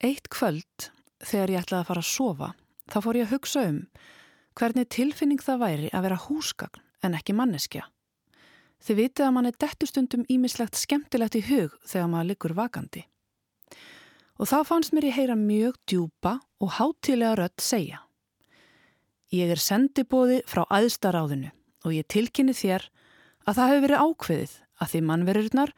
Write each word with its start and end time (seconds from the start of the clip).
Eitt 0.00 0.30
kvöld, 0.32 0.88
þegar 1.20 1.50
ég 1.52 1.60
ætlaði 1.60 1.82
að 1.82 1.88
fara 1.90 2.00
að 2.00 2.08
sofa, 2.08 2.46
þá 2.88 2.98
fór 3.04 3.16
ég 3.18 3.26
að 3.26 3.34
hugsa 3.34 3.64
um 3.68 3.80
hvernig 4.56 4.88
tilfinning 4.88 5.42
það 5.44 5.58
væri 5.60 5.90
að 5.92 6.06
vera 6.06 6.20
húsgagn 6.24 6.80
en 7.04 7.16
ekki 7.18 7.34
manneskja. 7.36 7.82
Þið 8.80 8.96
vitið 8.96 9.26
að 9.26 9.34
mann 9.36 9.48
er 9.50 9.58
dettustundum 9.60 10.24
ímislegt 10.32 10.78
skemmtilegt 10.80 11.36
í 11.36 11.42
hug 11.50 11.74
þegar 11.84 12.08
maður 12.08 12.30
liggur 12.30 12.54
vakandi. 12.56 13.02
Og 14.40 14.48
þá 14.48 14.56
fannst 14.70 14.96
mér 14.96 15.10
ég 15.10 15.18
heyra 15.18 15.36
mjög 15.36 15.76
djúpa 15.84 16.38
og 16.64 16.72
hátilega 16.78 17.36
rött 17.42 17.60
segja. 17.60 18.00
Ég 19.36 19.52
er 19.52 19.60
sendibóði 19.60 20.40
frá 20.48 20.64
aðstaráðinu 20.64 21.52
og 21.84 21.92
ég 21.92 22.08
tilkynni 22.08 22.56
þér 22.56 22.88
að 23.44 23.60
það 23.60 23.68
hefur 23.68 23.84
verið 23.84 24.08
ákveðið 24.08 24.56
að 24.80 24.92
því 24.94 25.04
mannverðurnar 25.10 25.76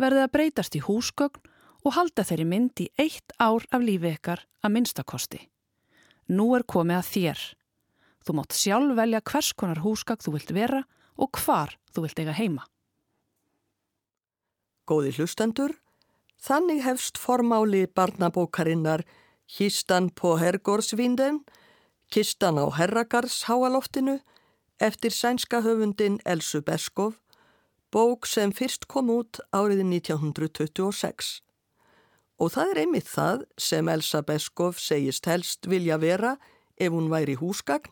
verði 0.00 0.24
að 0.24 0.34
breytast 0.38 0.80
í 0.80 0.84
húsgögn 0.88 1.52
og 1.88 1.94
halda 1.96 2.24
þeirri 2.28 2.44
mynd 2.44 2.80
í 2.84 2.90
eitt 3.00 3.32
ár 3.40 3.64
af 3.72 3.80
lífi 3.80 4.12
ykkar 4.18 4.42
að 4.60 4.74
minnstakosti. 4.74 5.38
Nú 6.28 6.50
er 6.58 6.66
komið 6.68 6.98
að 6.98 7.06
þér. 7.08 7.44
Þú 8.24 8.34
mátt 8.36 8.56
sjálf 8.56 8.96
velja 8.98 9.20
hvers 9.30 9.52
konar 9.56 9.80
húsgagn 9.80 10.20
þú 10.20 10.34
vilt 10.34 10.52
vera 10.52 10.82
og 11.16 11.40
hvar 11.40 11.72
þú 11.94 12.04
vilt 12.04 12.20
eiga 12.20 12.34
heima. 12.36 12.66
Góði 14.88 15.14
hlustendur, 15.16 15.72
þannig 16.36 16.84
hefst 16.84 17.20
formáli 17.20 17.86
barnabókarinnar 17.88 19.06
Kistan 19.48 20.10
på 20.12 20.36
Hergårdsvinden, 20.36 21.40
Kistan 22.12 22.60
á 22.60 22.68
Herragarðsháaloftinu 22.68 24.18
eftir 24.80 25.12
sænska 25.12 25.64
höfundin 25.64 26.20
Elsu 26.24 26.60
Beskov, 26.60 27.16
bók 27.88 28.28
sem 28.28 28.52
fyrst 28.52 28.84
kom 28.92 29.08
út 29.08 29.40
árið 29.56 29.86
1926. 29.88 31.47
Og 32.38 32.52
það 32.54 32.72
er 32.72 32.80
einmitt 32.84 33.08
það 33.10 33.44
sem 33.58 33.88
Elsa 33.90 34.22
Beskov 34.22 34.78
segist 34.78 35.26
helst 35.26 35.66
vilja 35.66 35.98
vera 35.98 36.36
ef 36.78 36.92
hún 36.94 37.10
væri 37.10 37.34
húsgagn, 37.40 37.90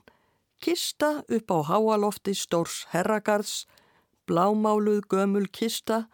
kista 0.63 1.25
upp 1.27 1.51
á 1.51 1.59
háalofti 1.67 2.35
stórs 2.35 2.85
herragarðs, 2.93 3.67
blámáluð 4.27 5.03
gömul 5.11 5.49
kista, 5.51 6.07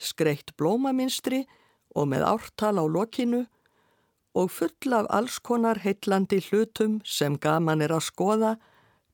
skreitt 0.00 0.54
blómaminstri 0.56 1.44
og 1.94 2.08
með 2.10 2.24
ártal 2.26 2.80
á 2.80 2.84
lokinu 2.88 3.44
og 4.34 4.50
full 4.50 4.96
af 4.96 5.06
alls 5.14 5.38
konar 5.38 5.78
heitlandi 5.84 6.40
hlutum 6.48 6.98
sem 7.04 7.36
gaman 7.38 7.84
er 7.84 7.94
að 7.94 8.08
skoða, 8.08 8.56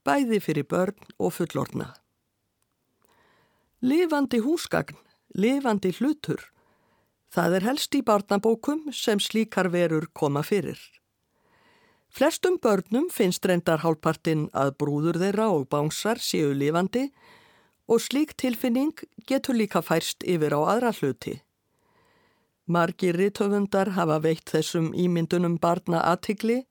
bæði 0.07 0.41
fyrir 0.41 0.65
börn 0.65 1.11
og 1.19 1.35
fullorna. 1.37 1.91
Livandi 3.85 4.41
húsgagn, 4.41 4.97
livandi 5.37 5.93
hlutur, 5.99 6.41
Það 7.31 7.57
er 7.57 7.67
helst 7.69 7.95
í 7.95 8.01
barnabókum 8.03 8.89
sem 8.91 9.21
slíkar 9.23 9.69
verur 9.71 10.09
koma 10.13 10.43
fyrir. 10.43 10.81
Flestum 12.11 12.57
börnum 12.59 13.07
finnst 13.15 13.47
reyndar 13.47 13.85
hálfpartinn 13.85 14.49
að 14.51 14.73
brúður 14.83 15.21
þeirra 15.23 15.47
og 15.55 15.69
bánsar 15.71 16.19
séu 16.19 16.51
lifandi 16.51 17.05
og 17.87 18.03
slík 18.03 18.35
tilfinning 18.35 18.99
getur 19.31 19.55
líka 19.55 19.83
færst 19.83 20.27
yfir 20.27 20.57
á 20.59 20.61
aðra 20.75 20.91
hluti. 20.99 21.37
Margir 22.67 23.15
ritöfundar 23.19 23.93
hafa 23.95 24.19
veitt 24.23 24.51
þessum 24.51 24.91
ímyndunum 24.95 25.57
barna 25.63 26.03
aðtigli 26.11 26.65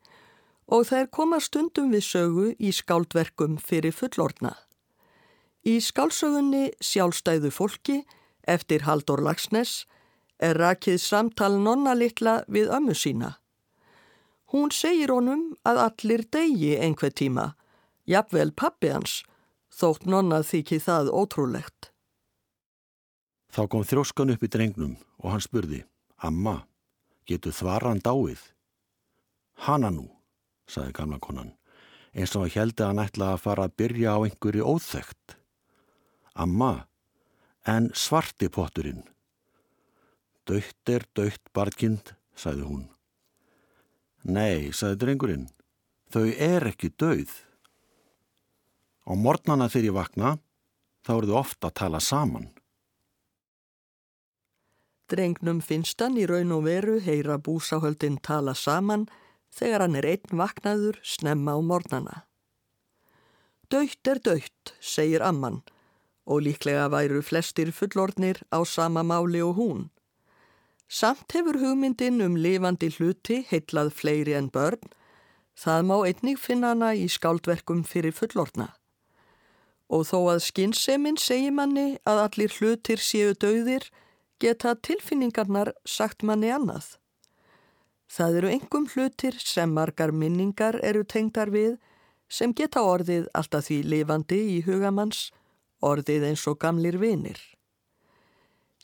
og 0.67 0.85
þær 0.91 1.07
koma 1.07 1.39
stundum 1.39 1.91
við 1.95 2.03
sögu 2.03 2.49
í 2.59 2.71
skáldverkum 2.75 3.55
fyrir 3.63 3.95
fullorna. 3.95 4.57
Í 5.63 5.79
skálsögunni 5.83 6.69
Sjálfstæðu 6.83 7.51
fólki 7.51 7.97
eftir 8.47 8.83
Haldur 8.88 9.23
Lagsnes 9.23 9.85
er 10.39 10.57
rakið 10.57 10.97
samtal 11.03 11.59
nonna 11.59 11.93
litla 11.95 12.39
við 12.47 12.71
ömmu 12.75 12.95
sína. 12.95 13.35
Hún 14.49 14.71
segir 14.73 15.11
honum 15.13 15.51
að 15.67 15.83
allir 15.85 16.23
degi 16.31 16.73
einhver 16.79 17.13
tíma, 17.13 17.53
jafnvel 18.09 18.51
pappi 18.57 18.89
hans, 18.89 19.22
þótt 19.69 20.07
nonna 20.09 20.41
þykir 20.41 20.81
það 20.81 21.11
ótrúlegt. 21.13 21.91
Þá 23.53 23.61
kom 23.69 23.85
þróskan 23.85 24.33
upp 24.33 24.44
í 24.45 24.49
drengnum 24.49 24.97
og 25.22 25.33
hann 25.33 25.44
spurði, 25.44 25.83
Amma, 26.22 26.66
getur 27.29 27.53
þvaran 27.55 28.01
dáið? 28.03 28.41
Hanna 29.66 29.91
nú, 29.94 30.07
saði 30.69 30.94
gamla 30.97 31.19
konan, 31.22 31.53
eins 32.13 32.35
og 32.35 32.49
heldi 32.53 32.85
hann 32.85 33.01
ætla 33.01 33.33
að 33.35 33.44
fara 33.45 33.67
að 33.67 33.78
byrja 33.79 34.16
á 34.16 34.19
einhverju 34.25 34.66
óþægt. 34.66 35.38
Amma, 36.35 36.88
en 37.67 37.89
svarti 37.94 38.49
potturinn, 38.49 39.03
Dautt 40.49 40.89
er 40.89 41.03
dautt 41.13 41.51
barkind, 41.53 42.15
sagði 42.33 42.63
hún. 42.65 42.85
Nei, 44.25 44.71
sagði 44.73 44.97
drengurinn, 45.03 45.43
þau 46.09 46.25
er 46.25 46.65
ekki 46.71 46.89
dauð. 46.97 47.29
Á 49.05 49.13
mornana 49.13 49.67
þegar 49.69 49.89
ég 49.91 49.97
vakna, 49.99 50.31
þá 51.05 51.11
eru 51.19 51.29
þau 51.29 51.37
ofta 51.43 51.69
að 51.69 51.77
tala 51.81 52.01
saman. 52.01 52.47
Drengnum 55.09 55.61
finnst 55.65 56.01
hann 56.01 56.17
í 56.21 56.25
raun 56.29 56.53
og 56.53 56.66
veru 56.66 56.97
heyra 57.01 57.37
búsáhöldin 57.41 58.19
tala 58.21 58.53
saman 58.57 59.07
þegar 59.53 59.85
hann 59.85 59.97
er 60.01 60.09
einn 60.16 60.41
vaknaður 60.41 60.99
snemma 61.05 61.57
á 61.57 61.59
mornana. 61.61 62.17
Dautt 63.69 64.09
er 64.09 64.17
dautt, 64.25 64.73
segir 64.81 65.21
amman, 65.21 65.61
og 66.25 66.41
líklega 66.45 66.89
væru 66.89 67.21
flestir 67.25 67.69
fullornir 67.73 68.41
á 68.49 68.66
sama 68.66 69.05
máli 69.05 69.45
og 69.45 69.57
hún. 69.61 69.87
Samt 70.89 71.35
hefur 71.38 71.59
hugmyndin 71.61 72.17
um 72.25 72.33
lifandi 72.41 72.88
hluti 72.89 73.44
heitlað 73.45 73.91
fleiri 73.94 74.33
en 74.33 74.47
börn, 74.50 74.81
það 75.53 75.83
má 75.85 75.97
einnig 76.01 76.39
finna 76.41 76.72
hana 76.73 76.95
í 76.97 77.03
skáldverkum 77.05 77.83
fyrir 77.85 78.16
fullorna. 78.17 78.72
Og 79.94 80.07
þó 80.09 80.17
að 80.33 80.39
skinseminn 80.47 81.19
segir 81.22 81.53
manni 81.53 81.99
að 82.09 82.23
allir 82.23 82.55
hlutir 82.57 82.97
séu 83.05 83.35
döðir, 83.38 83.85
geta 84.41 84.73
tilfinningarnar 84.73 85.75
sagt 85.85 86.25
manni 86.25 86.49
annað. 86.49 86.95
Það 88.09 88.39
eru 88.41 88.51
engum 88.55 88.89
hlutir 88.89 89.38
sem 89.38 89.69
margar 89.69 90.09
minningar 90.09 90.79
eru 90.81 91.05
tengdar 91.05 91.53
við 91.53 91.78
sem 92.29 92.53
geta 92.53 92.81
orðið 92.81 93.29
alltaf 93.38 93.69
því 93.69 93.83
lifandi 93.94 94.41
í 94.57 94.59
hugamanns, 94.66 95.28
orðið 95.85 96.31
eins 96.31 96.49
og 96.49 96.57
gamlir 96.66 96.97
vinir. 96.97 97.38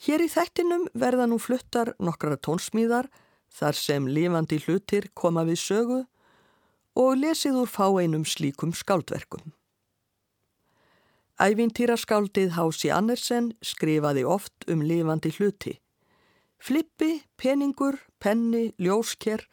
Hér 0.03 0.25
í 0.25 0.27
þættinum 0.31 0.89
verða 0.93 1.27
nú 1.29 1.39
fluttar 1.39 1.93
nokkra 2.03 2.35
tónsmíðar 2.35 3.07
þar 3.55 3.77
sem 3.79 4.07
lifandi 4.11 4.59
hlutir 4.65 5.07
koma 5.15 5.45
við 5.47 5.61
sögu 5.61 6.01
og 6.95 7.15
lesið 7.19 7.61
úr 7.61 7.71
fá 7.71 7.87
einum 8.01 8.25
slíkum 8.27 8.73
skáldverkum. 8.75 9.53
Ævintýraskáldið 11.35 12.53
Hási 12.55 12.91
Andersen 12.95 13.49
skrifaði 13.59 14.23
oft 14.23 14.67
um 14.71 14.83
lifandi 14.83 15.33
hluti. 15.35 15.73
Flippi, 16.59 17.25
peningur, 17.35 17.97
penni, 18.23 18.71
ljósker, 18.79 19.43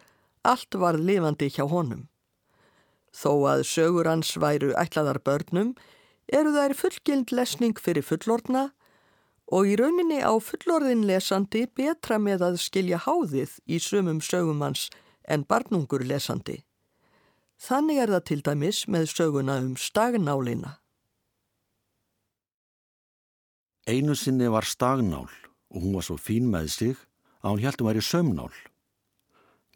allt 0.47 0.79
var 0.79 0.99
lifandi 0.99 1.51
hjá 1.51 1.67
honum. 1.67 2.07
Þó 3.13 3.33
að 3.51 3.65
sögur 3.69 4.09
hans 4.09 4.37
væru 4.39 4.71
ætlaðar 4.79 5.19
börnum 5.27 5.75
eru 6.31 6.55
þær 6.55 6.77
fullgild 6.79 7.35
lesning 7.35 7.75
fyrir 7.79 8.07
fullorna 8.07 8.71
og 9.53 9.69
í 9.69 9.77
rauninni 9.77 10.23
á 10.25 10.33
fullorðin 10.41 11.05
lesandi 11.05 11.67
betra 11.77 12.17
með 12.17 12.47
að 12.49 12.61
skilja 12.65 13.03
háðið 13.05 13.59
í 13.69 13.79
sumum 13.85 14.23
sögumans 14.25 14.89
en 15.29 15.45
barnungur 15.45 16.05
lesandi. 16.09 16.63
Þannig 17.61 18.01
er 18.03 18.13
það 18.15 18.25
til 18.31 18.41
dæmis 18.49 18.79
með 18.89 19.11
söguna 19.13 19.59
um 19.61 19.75
stagnálina. 19.77 20.79
Einu 23.87 24.17
sinni 24.17 24.49
var 24.49 24.65
stagnál 24.65 25.29
og 25.73 25.79
hún 25.83 25.97
var 25.99 26.07
svo 26.07 26.17
fín 26.17 26.49
með 26.51 26.71
sig 26.73 26.97
að 27.43 27.51
hún 27.51 27.65
heldum 27.67 27.89
að 27.89 27.93
væri 27.93 28.05
sömnál. 28.07 28.55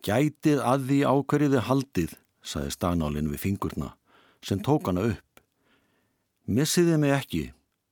Gætið 0.06 0.62
að 0.62 0.88
því 0.88 0.98
ákverjiði 1.10 1.62
haldið, 1.66 2.12
saði 2.46 2.72
stagnálinn 2.72 3.30
við 3.32 3.42
fingurna, 3.42 3.92
sem 4.40 4.60
tók 4.62 4.88
hana 4.88 5.04
upp. 5.10 5.40
Missiði 6.46 6.98
mig 7.02 7.14
ekki, 7.16 7.42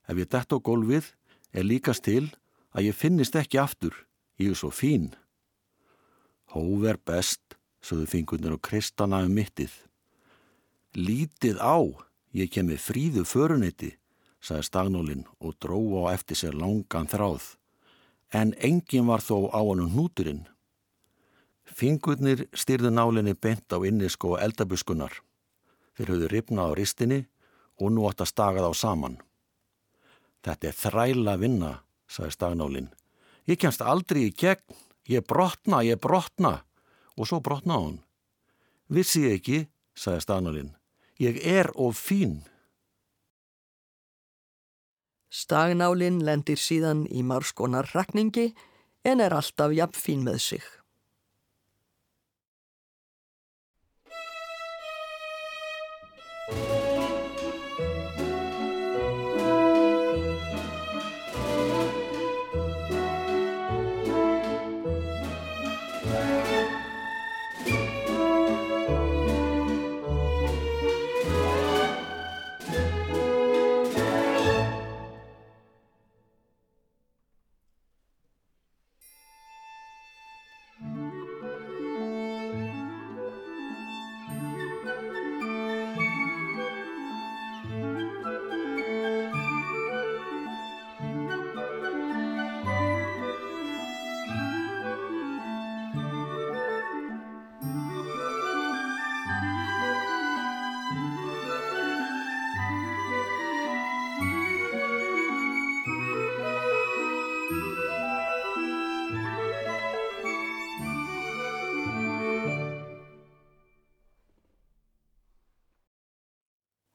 ef 0.07 0.21
ég 0.21 0.31
dett 0.31 0.55
á 0.55 0.59
gólfið 0.59 1.11
er 1.55 1.65
líkast 1.67 2.05
til 2.05 2.29
að 2.75 2.91
ég 2.91 2.99
finnist 2.99 3.37
ekki 3.39 3.61
aftur, 3.63 3.95
ég 4.43 4.53
er 4.53 4.59
svo 4.59 4.73
fín. 4.75 5.13
Hóf 6.55 6.87
er 6.91 6.99
best, 6.99 7.57
sögðu 7.85 8.11
fingurnir 8.11 8.57
og 8.57 8.63
kristana 8.67 9.23
um 9.25 9.35
mittið. 9.35 9.73
Lítið 10.95 11.61
á, 11.63 11.79
ég 12.35 12.51
kemi 12.51 12.79
fríðu 12.79 13.25
förunetti, 13.27 13.95
sagði 14.43 14.69
stagnólinn 14.69 15.29
og 15.41 15.55
dró 15.63 15.79
á 16.07 16.15
eftir 16.15 16.39
sér 16.39 16.59
langan 16.59 17.09
þráð, 17.11 17.55
en 18.35 18.55
engin 18.59 19.07
var 19.07 19.23
þó 19.23 19.51
á 19.55 19.61
hann 19.63 19.87
hnúturinn. 19.95 20.45
Fingurnir 21.65 22.45
styrðu 22.53 22.91
nálinni 22.93 23.35
bent 23.35 23.73
á 23.73 23.79
innisko 23.87 24.37
eldabuskunar. 24.43 25.23
Þeir 25.95 26.11
höfðu 26.11 26.29
ripnað 26.31 26.75
á 26.75 26.77
ristinni 26.77 27.21
og 27.81 27.95
nú 27.95 28.05
átt 28.09 28.23
að 28.23 28.31
staga 28.31 28.67
þá 28.67 28.75
saman. 28.75 29.17
Þetta 30.45 30.69
er 30.69 30.77
þræla 30.77 31.37
vinna, 31.41 31.73
sagði 32.07 32.37
stagnálinn. 32.37 32.91
Ég 33.49 33.61
kemst 33.61 33.83
aldrei 33.85 34.29
í 34.29 34.33
gegn, 34.37 34.77
ég 35.09 35.25
brotna, 35.29 35.83
ég 35.85 36.01
brotna 36.01 36.59
og 37.17 37.29
svo 37.29 37.41
brotna 37.45 37.79
hún. 37.81 37.99
Vissi 38.89 39.25
ég 39.25 39.39
ekki, 39.39 39.59
sagði 39.97 40.25
Stagnálinn, 40.25 40.73
ég 41.23 41.39
er 41.41 41.71
of 41.81 41.97
fín. 41.97 42.43
Stagnálinn 45.35 46.21
lendir 46.25 46.61
síðan 46.61 47.05
í 47.11 47.25
marskonar 47.27 47.89
rakningi 47.95 48.53
en 49.05 49.23
er 49.25 49.35
alltaf 49.35 49.73
jafn 49.75 49.99
fín 49.99 50.27
með 50.27 50.41
sig. 50.45 50.67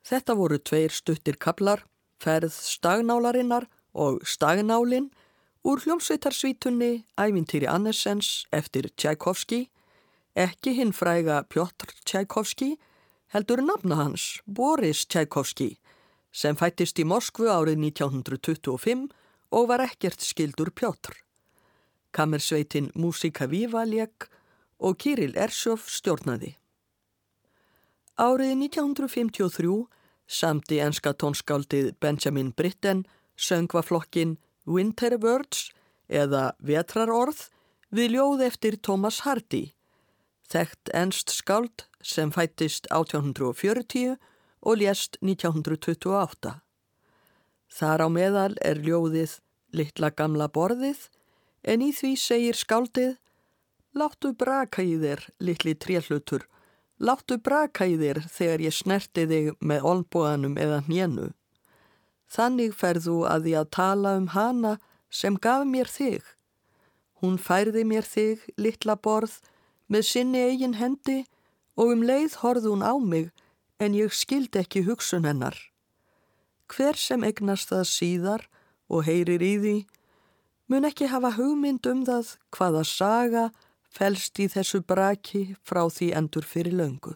Þetta 0.10 0.34
voru 0.34 0.58
tveir 0.58 0.90
stuttir 0.90 1.36
kaplar, 1.38 1.84
ferð 2.18 2.50
stagnálarinnar 2.50 3.68
og 3.94 4.24
stagnálin 4.26 5.12
úr 5.62 5.84
hljómsveitarsvítunni 5.84 7.04
Ævintýri 7.14 7.68
Annessens 7.70 8.48
eftir 8.50 8.88
Tchaikovsky, 8.96 9.68
ekki 10.34 10.74
hinn 10.80 10.96
fræga 10.98 11.44
Pjotr 11.46 11.94
Tchaikovsky, 12.02 12.72
heldur 13.36 13.62
nafna 13.62 14.00
hans 14.00 14.40
Boris 14.48 15.04
Tchaikovsky, 15.06 15.76
sem 16.34 16.58
fættist 16.58 16.98
í 16.98 17.06
Moskvu 17.06 17.46
árið 17.54 17.78
1925 17.92 19.06
og 19.54 19.70
var 19.70 19.86
ekkert 19.86 20.26
skildur 20.26 20.74
Pjotr. 20.74 21.14
Kammersveitin 22.18 22.90
Musika 22.98 23.46
Viva 23.46 23.86
leik 23.86 24.26
og 24.82 24.98
Kirill 24.98 25.38
Ershoff 25.38 25.86
stjórnaði. 25.86 26.56
Árið 28.18 28.58
1953 28.58 29.99
Samti 30.30 30.78
enska 30.78 31.16
tónskáldið 31.18 31.96
Benjamin 32.00 32.52
Britten 32.54 33.04
söngvaflokkin 33.34 34.38
Winter 34.70 35.18
Words 35.18 35.72
eða 36.06 36.52
Vetrarorð 36.62 37.48
við 37.90 38.14
ljóð 38.14 38.44
eftir 38.46 38.78
Thomas 38.78 39.24
Hardy, 39.26 39.72
þekkt 40.46 40.92
enst 40.94 41.34
skáld 41.34 41.88
sem 42.06 42.30
fættist 42.30 42.86
1840 42.94 44.20
og 44.62 44.78
lést 44.78 45.18
1928. 45.26 46.54
Þar 47.70 48.06
á 48.06 48.08
meðal 48.10 48.54
er 48.62 48.82
ljóðið 48.86 49.40
Littla 49.74 50.10
gamla 50.10 50.48
borðið 50.50 51.10
en 51.64 51.82
í 51.86 51.90
því 51.94 52.14
segir 52.18 52.58
skáldið 52.58 53.18
Láttu 53.98 54.36
braka 54.38 54.84
í 54.86 55.00
þér, 55.02 55.24
litli 55.42 55.74
tréhlutur, 55.74 56.44
Láttu 57.00 57.38
braka 57.40 57.88
í 57.88 57.96
þér 57.96 58.26
þegar 58.28 58.62
ég 58.66 58.76
snerti 58.76 59.24
þig 59.30 59.54
með 59.64 59.86
olbúanum 59.88 60.58
eða 60.60 60.82
hnénu. 60.88 61.30
Þannig 62.30 62.76
ferðu 62.76 63.22
að 63.26 63.48
því 63.48 63.54
að 63.62 63.70
tala 63.78 64.16
um 64.20 64.28
hana 64.36 64.74
sem 65.10 65.38
gaf 65.40 65.64
mér 65.66 65.88
þig. 65.88 66.24
Hún 67.24 67.40
færði 67.40 67.86
mér 67.88 68.04
þig, 68.04 68.44
litla 68.60 68.96
borð, 69.00 69.40
með 69.88 70.06
sinni 70.12 70.44
eigin 70.52 70.76
hendi 70.76 71.24
og 71.80 71.96
um 71.96 72.04
leið 72.04 72.36
horði 72.44 72.74
hún 72.74 72.84
á 72.84 72.94
mig 73.00 73.32
en 73.80 73.96
ég 73.96 74.14
skildi 74.14 74.60
ekki 74.60 74.84
hugsun 74.84 75.26
hennar. 75.28 75.56
Hver 76.70 77.00
sem 77.00 77.24
egnast 77.24 77.72
það 77.72 77.88
síðar 77.90 78.46
og 78.92 79.08
heyrir 79.08 79.42
í 79.42 79.56
því, 79.64 79.78
mun 80.70 80.86
ekki 80.86 81.08
hafa 81.10 81.32
hugmynd 81.40 81.88
um 81.90 82.04
það 82.06 82.36
hvaða 82.54 82.84
saga 82.86 83.46
felst 83.90 84.40
í 84.40 84.48
þessu 84.54 84.82
braki 84.86 85.42
frá 85.66 85.82
því 85.90 86.12
endur 86.20 86.46
fyrir 86.46 86.78
löngu. 86.80 87.16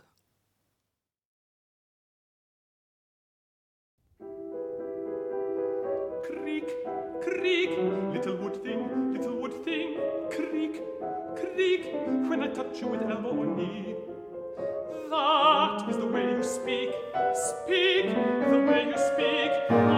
Creak, 6.26 6.70
creak, 7.26 7.78
little 8.14 8.38
wood 8.42 8.58
thing, 8.64 9.14
little 9.14 9.38
wood 9.38 9.56
thing, 9.64 9.98
creak, 10.34 10.82
creak, 11.38 11.88
when 12.30 12.44
I 12.44 12.48
touch 12.48 12.82
you 12.82 12.88
with 12.88 13.02
elbow 13.04 13.38
or 13.38 13.46
knee. 13.46 13.96
That 15.10 15.90
is 15.90 15.98
the 15.98 16.08
way 16.08 16.32
you 16.32 16.44
speak, 16.44 16.90
speak, 17.34 18.10
the 18.50 18.60
way 18.68 18.88
you 18.90 18.98
speak 18.98 19.93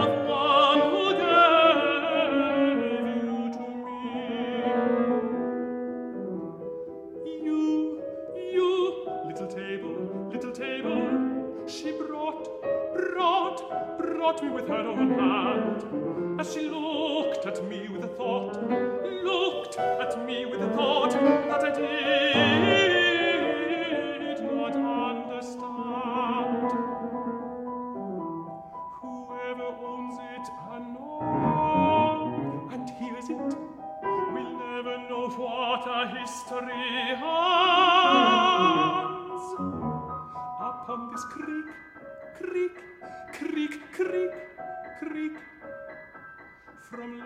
Robin 46.86 47.18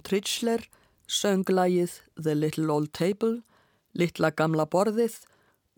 Tritchler 0.00 0.68
söng 1.08 1.48
lagið 1.48 2.04
The 2.20 2.34
Little 2.34 2.68
Old 2.68 2.92
Table, 2.92 3.40
Littla 3.96 4.30
gamla 4.36 4.68
borðið, 4.68 5.16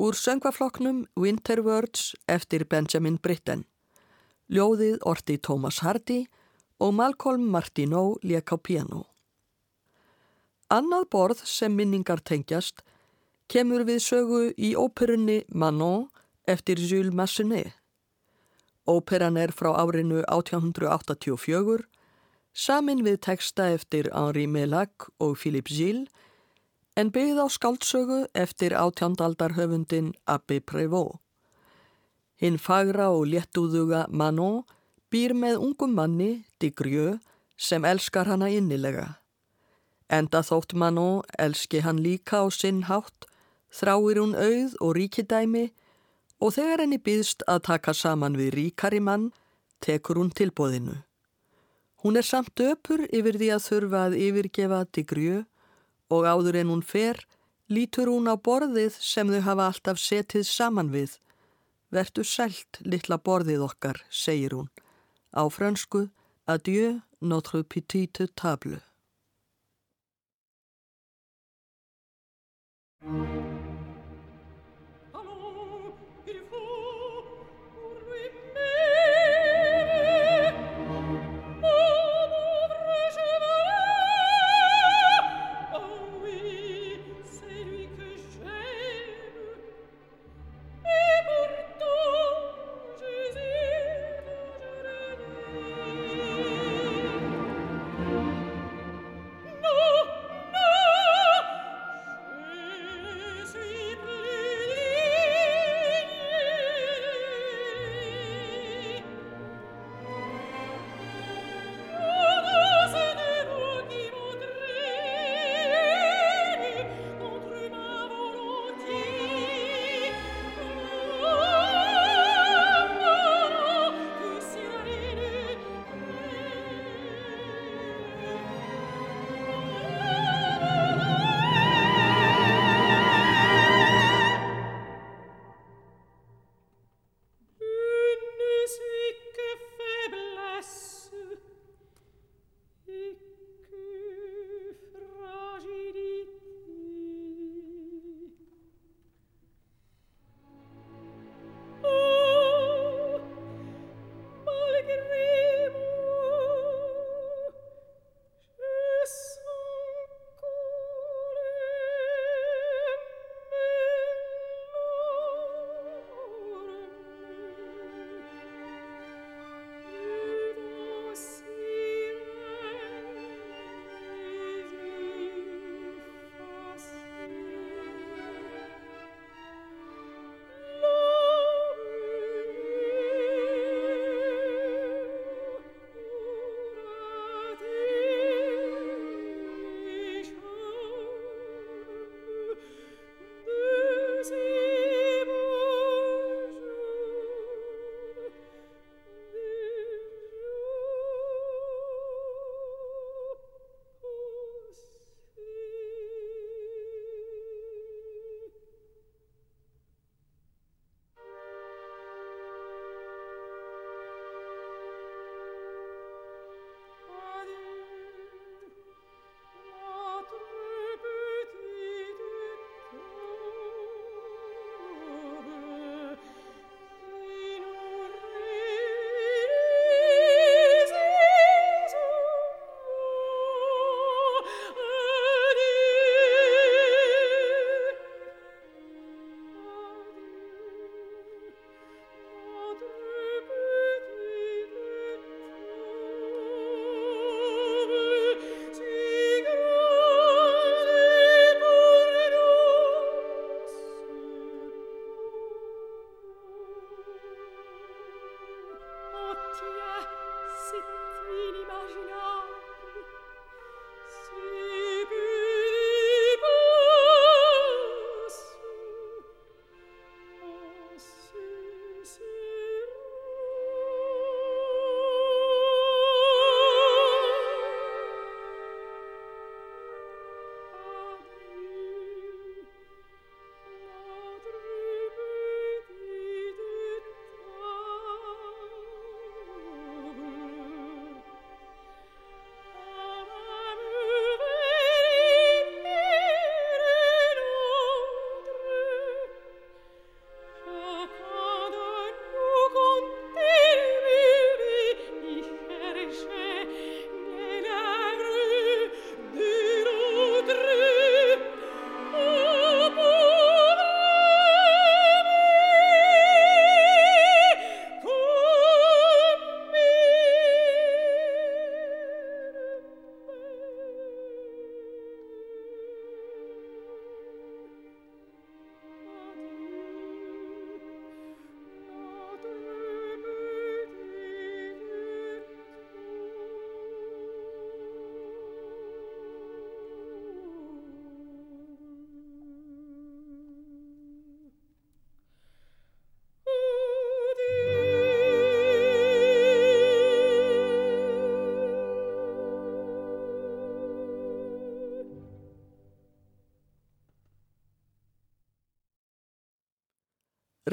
úr 0.03 0.19
söngvafloknum 0.19 1.07
Winter 1.15 1.63
Words 1.63 2.19
eftir 2.27 2.67
Benjamin 2.67 3.23
Britten. 3.23 3.71
Ljóðið 4.51 4.99
orti 5.07 5.39
Thomas 5.39 5.79
Hardy 5.87 6.27
og 6.83 6.99
Malcolm 6.99 7.47
Martineau 7.47 8.19
lék 8.23 8.51
á 8.51 8.59
piano. 8.59 9.14
Annað 10.75 11.09
borð 11.15 11.45
sem 11.47 11.75
minningar 11.77 12.19
tengjast 12.27 12.83
kemur 13.49 13.85
við 13.87 14.01
sögu 14.03 14.43
í 14.59 14.75
óperunni 14.75 15.45
Manon 15.49 16.09
eftir 16.51 16.81
Jules 16.83 17.15
Massenet. 17.15 17.73
Óperan 18.89 19.39
er 19.41 19.53
frá 19.55 19.71
árinu 19.79 20.25
1884 20.27 21.87
samin 22.55 23.03
við 23.05 23.19
teksta 23.27 23.69
eftir 23.75 24.09
Henri 24.15 24.47
Mellac 24.47 25.11
og 25.19 25.37
Philippe 25.41 25.75
Gilles, 25.75 26.09
en 26.97 27.11
byggð 27.11 27.43
á 27.43 27.47
skaldsögu 27.51 28.21
eftir 28.39 28.71
átjándarhöfundin 28.79 30.13
Abbé 30.31 30.61
Prévost. 30.63 31.19
Hinn 32.39 32.59
fagra 32.59 33.11
og 33.11 33.27
léttúðuga 33.27 34.07
Manon 34.11 34.63
býr 35.11 35.35
með 35.35 35.59
ungum 35.59 35.95
manni, 35.95 36.45
Digrjö, 36.63 37.19
sem 37.57 37.85
elskar 37.85 38.31
hana 38.31 38.47
innilega. 38.51 39.19
Enda 40.11 40.43
þótt 40.45 40.75
Manon 40.75 41.23
elski 41.39 41.81
hann 41.81 42.03
líka 42.05 42.45
á 42.45 42.47
sinn 42.53 42.85
hátt, 42.91 43.27
þráir 43.73 44.21
hún 44.21 44.37
auð 44.37 44.77
og 44.81 44.97
ríkidæmi 44.99 45.71
Og 46.45 46.53
þegar 46.53 46.83
henni 46.85 46.99
byðst 47.01 47.45
að 47.49 47.63
taka 47.71 47.95
saman 47.97 48.35
við 48.37 48.51
ríkari 48.59 49.01
mann, 49.01 49.31
tekur 49.81 50.19
hún 50.21 50.33
tilbóðinu. 50.35 50.99
Hún 52.05 52.19
er 52.21 52.27
samt 52.27 52.61
öpur 52.61 53.07
yfir 53.09 53.39
því 53.41 53.51
að 53.55 53.65
þurfa 53.65 54.03
að 54.09 54.17
yfirgefa 54.21 54.81
digrjö 54.93 55.39
og 56.13 56.29
áður 56.29 56.61
en 56.61 56.73
hún 56.75 56.85
fer, 56.85 57.23
lítur 57.73 58.11
hún 58.13 58.29
á 58.29 58.37
borðið 58.37 58.99
sem 59.01 59.31
þau 59.33 59.41
hafa 59.49 59.69
alltaf 59.71 60.03
setið 60.03 60.45
saman 60.45 60.93
við. 60.93 61.17
Vertu 61.89 62.27
sælt, 62.29 62.83
litla 62.85 63.17
borðið 63.17 63.65
okkar, 63.65 64.03
segir 64.11 64.59
hún. 64.59 64.69
Á 65.33 65.49
frönsku, 65.49 66.11
adieu, 66.45 67.01
notre 67.21 67.65
petite 67.65 68.29
table. 68.37 68.83
Thank 73.05 73.35
you. 73.35 73.44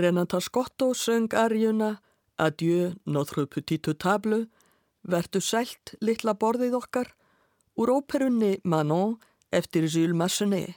Renata 0.01 0.39
Scotto 0.39 0.93
söng 0.93 1.33
arjuna 1.33 2.01
Adieu 2.37 2.93
notre 3.05 3.45
petite 3.45 3.93
table, 3.93 4.47
vertu 5.03 5.41
sælt 5.41 5.93
litla 6.01 6.33
borðið 6.33 6.77
okkar, 6.79 7.11
úr 7.77 7.91
óperunni 7.93 8.55
Manon 8.63 9.19
eftir 9.53 9.85
Jules 9.85 10.17
Massenet. 10.17 10.73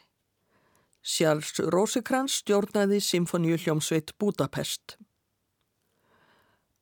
Charles 1.04 1.52
Rosekrans 1.72 2.40
stjórnaði 2.42 3.00
Symfoníu 3.00 3.56
hljómsveit 3.60 4.12
Budapest. 4.20 4.96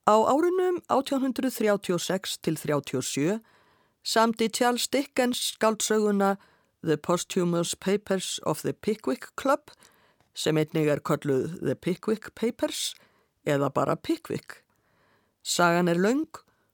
Á 0.07 0.15
árunum 0.15 0.83
1836 0.91 2.39
til 2.43 2.59
37 2.59 3.39
samti 4.03 4.49
Charles 4.49 4.89
Dickens 4.89 5.55
skaldsöguna 5.55 6.37
The 6.83 6.97
Posthumous 6.97 7.75
Papers 7.75 8.41
of 8.43 8.63
the 8.63 8.73
Pickwick 8.73 9.31
Club 9.37 9.71
sem 10.35 10.57
einnig 10.57 10.89
er 10.89 11.01
kolluð 11.01 11.61
The 11.61 11.75
Pickwick 11.75 12.35
Papers 12.35 12.93
eða 13.47 13.71
bara 13.75 13.97
Pickwick. 13.97 14.63
Sagan 15.43 15.89
er 15.89 16.01
laung 16.01 16.29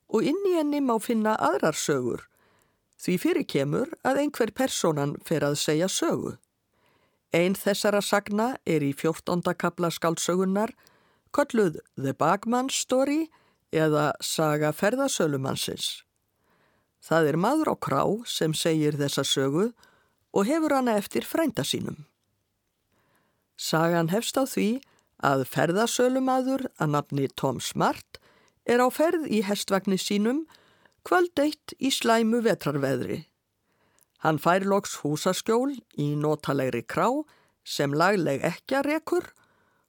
og 0.09 0.25
inn 0.25 0.41
í 0.49 0.57
henni 0.57 0.81
má 0.85 0.97
finna 1.03 1.37
aðrar 1.37 1.77
sögur 1.77 2.29
því 2.99 3.15
fyrir 3.23 3.47
kemur 3.47 3.91
að 4.07 4.25
einhver 4.25 4.53
personan 4.55 5.17
fer 5.27 5.47
að 5.47 5.59
segja 5.61 5.89
sögu. 5.91 6.35
Einn 7.35 7.55
þessara 7.59 8.01
sagna 8.03 8.55
er 8.67 8.83
í 8.83 8.93
14. 8.97 9.45
kapla 9.59 9.91
skáldsögunnar 9.93 10.73
kolluð 11.31 11.79
The 11.97 12.15
Bagman 12.17 12.71
Story 12.73 13.29
eða 13.71 14.13
Saga 14.25 14.73
ferðasölumannsins. 14.73 16.03
Það 17.05 17.33
er 17.33 17.39
maður 17.39 17.73
á 17.73 17.77
krá 17.79 18.03
sem 18.27 18.55
segir 18.57 18.97
þessa 18.99 19.25
sögu 19.25 19.71
og 20.35 20.49
hefur 20.49 20.75
hana 20.75 20.97
eftir 20.99 21.27
frænda 21.29 21.63
sínum. 21.65 22.07
Sagan 23.59 24.13
hefst 24.15 24.39
á 24.39 24.47
því 24.47 24.69
að 25.19 25.43
ferðasölumadur 25.51 26.69
að 26.79 26.93
nafni 26.95 27.27
Tom 27.35 27.59
Smart 27.59 28.21
er 28.63 28.79
á 28.79 28.87
ferð 28.95 29.27
í 29.27 29.43
hestvagni 29.43 29.99
sínum 29.99 30.45
kvöld 31.03 31.35
eitt 31.43 31.75
í 31.83 31.91
slæmu 31.91 32.45
vetrarveðri. 32.47 33.25
Hann 34.23 34.39
fær 34.39 34.67
loks 34.67 35.01
húsaskjól 35.03 35.75
í 35.99 36.13
notalegri 36.19 36.85
krá 36.87 37.09
sem 37.67 37.95
lagleg 37.95 38.45
ekki 38.47 38.79
að 38.79 38.91
rekur 38.93 39.27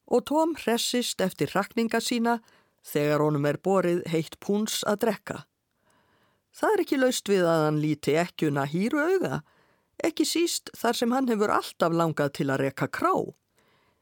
og 0.10 0.26
Tom 0.26 0.56
hressist 0.58 1.22
eftir 1.22 1.54
rakninga 1.54 2.02
sína 2.02 2.40
þegar 2.86 3.22
honum 3.22 3.46
er 3.46 3.60
borið 3.62 4.02
heitt 4.10 4.40
púns 4.42 4.82
að 4.90 5.04
drekka. 5.06 5.38
Það 6.58 6.74
er 6.74 6.84
ekki 6.84 7.00
laust 7.00 7.30
við 7.30 7.46
að 7.46 7.66
hann 7.68 7.82
líti 7.84 8.16
ekkjuna 8.18 8.66
hýru 8.70 9.04
auga, 9.14 9.42
ekki 10.02 10.26
síst 10.26 10.74
þar 10.78 10.98
sem 10.98 11.14
hann 11.14 11.30
hefur 11.30 11.54
alltaf 11.54 11.94
langað 11.94 12.34
til 12.40 12.50
að 12.50 12.64
reka 12.66 12.90
krá. 12.90 13.14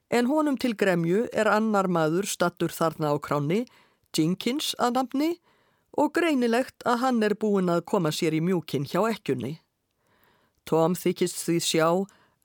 En 0.09 0.29
honum 0.31 0.55
til 0.57 0.75
gremju 0.79 1.25
er 1.33 1.49
annar 1.51 1.89
maður 1.91 2.27
stattur 2.29 2.71
þarna 2.71 3.11
á 3.11 3.15
kráni 3.19 3.65
Jenkins 4.15 4.73
að 4.79 4.99
nafni 4.99 5.31
og 5.97 6.13
greinilegt 6.15 6.85
að 6.87 7.01
hann 7.03 7.23
er 7.25 7.35
búin 7.35 7.71
að 7.73 7.83
koma 7.91 8.13
sér 8.13 8.37
í 8.37 8.41
mjúkin 8.43 8.87
hjá 8.87 9.01
ekkjunni. 9.09 9.57
Tom 10.67 10.95
þykist 10.95 11.41
því 11.43 11.57
sjá 11.63 11.87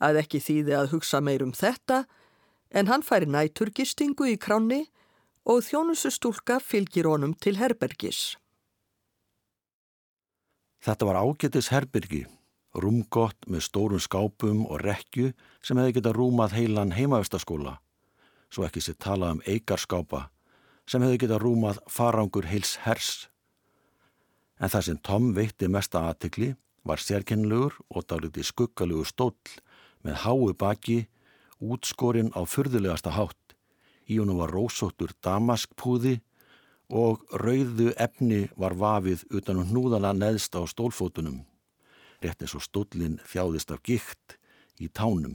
að 0.02 0.18
ekki 0.22 0.40
þýði 0.42 0.76
að 0.78 0.90
hugsa 0.96 1.20
meir 1.22 1.44
um 1.44 1.54
þetta 1.54 2.04
en 2.72 2.88
hann 2.90 3.04
fær 3.06 3.26
næturgistingu 3.28 4.32
í 4.32 4.38
kráni 4.40 4.86
og 5.46 5.62
þjónusustúlka 5.66 6.58
fylgir 6.62 7.08
honum 7.10 7.34
til 7.34 7.58
herbergis. 7.60 8.36
Þetta 10.82 11.06
var 11.06 11.20
ágetis 11.22 11.70
herbergi, 11.70 12.24
rúmgott 12.74 13.48
með 13.48 13.66
stórum 13.66 14.00
skápum 14.00 14.64
og 14.66 14.80
rekju 14.82 15.32
sem 15.64 15.78
hefði 15.78 15.98
getað 15.98 16.16
rúmað 16.18 16.56
heilan 16.56 16.94
heimavistaskóla, 16.96 17.76
svo 18.52 18.64
ekki 18.66 18.82
sér 18.84 18.98
talað 19.00 19.36
um 19.36 19.44
eigarskápa 19.46 20.28
sem 20.88 21.02
hefði 21.04 21.20
getað 21.24 21.44
rúmað 21.44 21.78
farangur 21.90 22.48
heils 22.50 22.78
hers. 22.86 23.12
En 24.58 24.70
það 24.72 24.86
sem 24.86 24.98
Tom 25.04 25.30
veitti 25.36 25.68
mesta 25.70 26.04
aðtikli 26.08 26.52
var 26.86 27.02
sérkennilegur 27.02 27.76
og 27.90 28.06
dáliti 28.10 28.44
skuggalugur 28.46 29.06
stóll 29.06 29.56
með 30.02 30.22
háu 30.24 30.52
baki, 30.58 31.06
útskorinn 31.62 32.32
á 32.34 32.42
fyrðulegasta 32.42 33.14
hátt. 33.14 33.38
Í 34.10 34.18
honum 34.18 34.40
var 34.42 34.50
rósóttur 34.50 35.14
damaskpúði 35.22 36.18
og 36.90 37.22
rauðu 37.38 37.92
efni 37.96 38.48
var 38.58 38.74
vafið 38.74 39.22
utan 39.30 39.62
um 39.62 39.70
hnúðana 39.70 40.12
neðst 40.16 40.58
á 40.58 40.62
stólfótunum. 40.66 41.44
Rétt 42.22 42.44
eins 42.44 42.54
og 42.54 42.62
stóllin 42.62 43.18
þjáðist 43.26 43.72
af 43.74 43.82
gikt 43.82 44.36
í 44.78 44.88
tánum. 44.88 45.34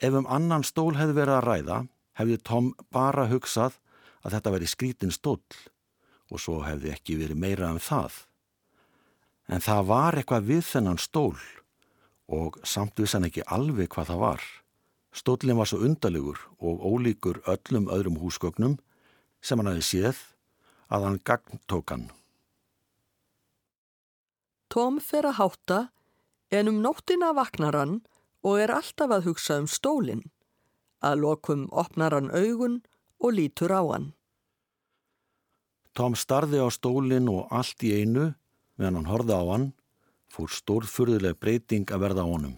Ef 0.00 0.16
um 0.16 0.28
annan 0.32 0.64
stól 0.64 0.94
hefði 0.96 1.18
verið 1.18 1.36
að 1.36 1.46
ræða, 1.46 1.78
hefði 2.16 2.38
Tom 2.48 2.72
bara 2.92 3.26
hugsað 3.28 3.76
að 4.24 4.36
þetta 4.36 4.52
veri 4.54 4.68
skrítin 4.68 5.12
stóll 5.12 5.42
og 6.30 6.40
svo 6.40 6.60
hefði 6.64 6.94
ekki 6.94 7.18
verið 7.20 7.40
meira 7.42 7.68
en 7.72 7.82
það. 7.82 8.22
En 9.50 9.64
það 9.64 9.88
var 9.90 10.16
eitthvað 10.16 10.48
við 10.48 10.62
þennan 10.70 11.00
stól 11.02 11.36
og 12.30 12.60
samt 12.62 13.00
vissan 13.02 13.26
ekki 13.26 13.44
alveg 13.50 13.90
hvað 13.92 14.12
það 14.12 14.22
var. 14.22 14.44
Stóllin 15.10 15.58
var 15.58 15.66
svo 15.66 15.80
undalegur 15.82 16.38
og 16.62 16.84
ólíkur 16.86 17.42
öllum 17.50 17.90
öðrum 17.90 18.20
húsgögnum 18.22 18.78
sem 19.42 19.58
hann 19.58 19.72
hafi 19.72 19.82
séð 19.84 20.22
að 20.88 21.08
hann 21.08 21.20
gagntók 21.26 21.90
hann. 21.90 22.08
Tom 24.70 25.00
fer 25.02 25.26
að 25.26 25.38
hátta 25.40 25.80
en 26.54 26.70
um 26.70 26.78
nóttina 26.84 27.32
vaknar 27.34 27.74
hann 27.74 27.98
og 28.46 28.62
er 28.62 28.72
alltaf 28.72 29.10
að 29.10 29.26
hugsa 29.30 29.58
um 29.60 29.66
stólinn. 29.66 30.22
Að 31.02 31.22
lokum 31.24 31.66
opnar 31.72 32.14
hann 32.14 32.30
augun 32.30 32.80
og 33.18 33.34
lítur 33.36 33.74
á 33.74 33.82
hann. 33.82 34.12
Tom 35.94 36.14
starði 36.14 36.62
á 36.62 36.68
stólinn 36.70 37.28
og 37.28 37.50
allt 37.50 37.82
í 37.82 37.92
einu, 37.98 38.30
meðan 38.78 39.00
hann 39.00 39.10
horði 39.10 39.36
á 39.36 39.44
hann, 39.50 39.66
fór 40.30 40.52
stórfurðuleg 40.54 41.40
breyting 41.42 41.90
að 41.90 42.04
verða 42.06 42.24
á 42.24 42.30
honum. 42.30 42.56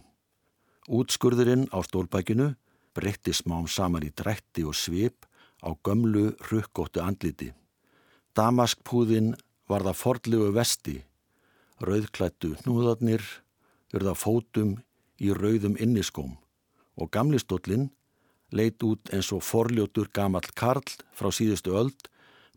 Útskurðurinn 0.92 1.70
á 1.72 1.81
stólbækinu 1.81 2.53
breytti 2.92 3.33
smám 3.33 3.68
saman 3.70 4.05
í 4.05 4.12
drætti 4.12 4.66
og 4.68 4.77
svip 4.77 5.25
á 5.64 5.72
gömlu 5.72 6.33
rukkóttu 6.51 7.01
andliti. 7.01 7.53
Damaskpúðin 8.37 9.33
var 9.68 9.85
það 9.87 10.01
fordlegu 10.03 10.51
vesti, 10.53 10.98
rauðklættu 11.83 12.55
hnúðarnir, 12.62 13.23
urða 13.92 14.14
fótum 14.16 14.77
í 15.23 15.33
rauðum 15.35 15.77
inniskóm 15.81 16.37
og 16.97 17.11
gamlistóllinn 17.14 17.90
leit 18.53 18.83
út 18.85 19.12
eins 19.14 19.31
og 19.33 19.45
forljótur 19.45 20.11
gamall 20.12 20.49
Karl 20.55 20.85
frá 21.16 21.31
síðustu 21.33 21.75
öld 21.77 22.09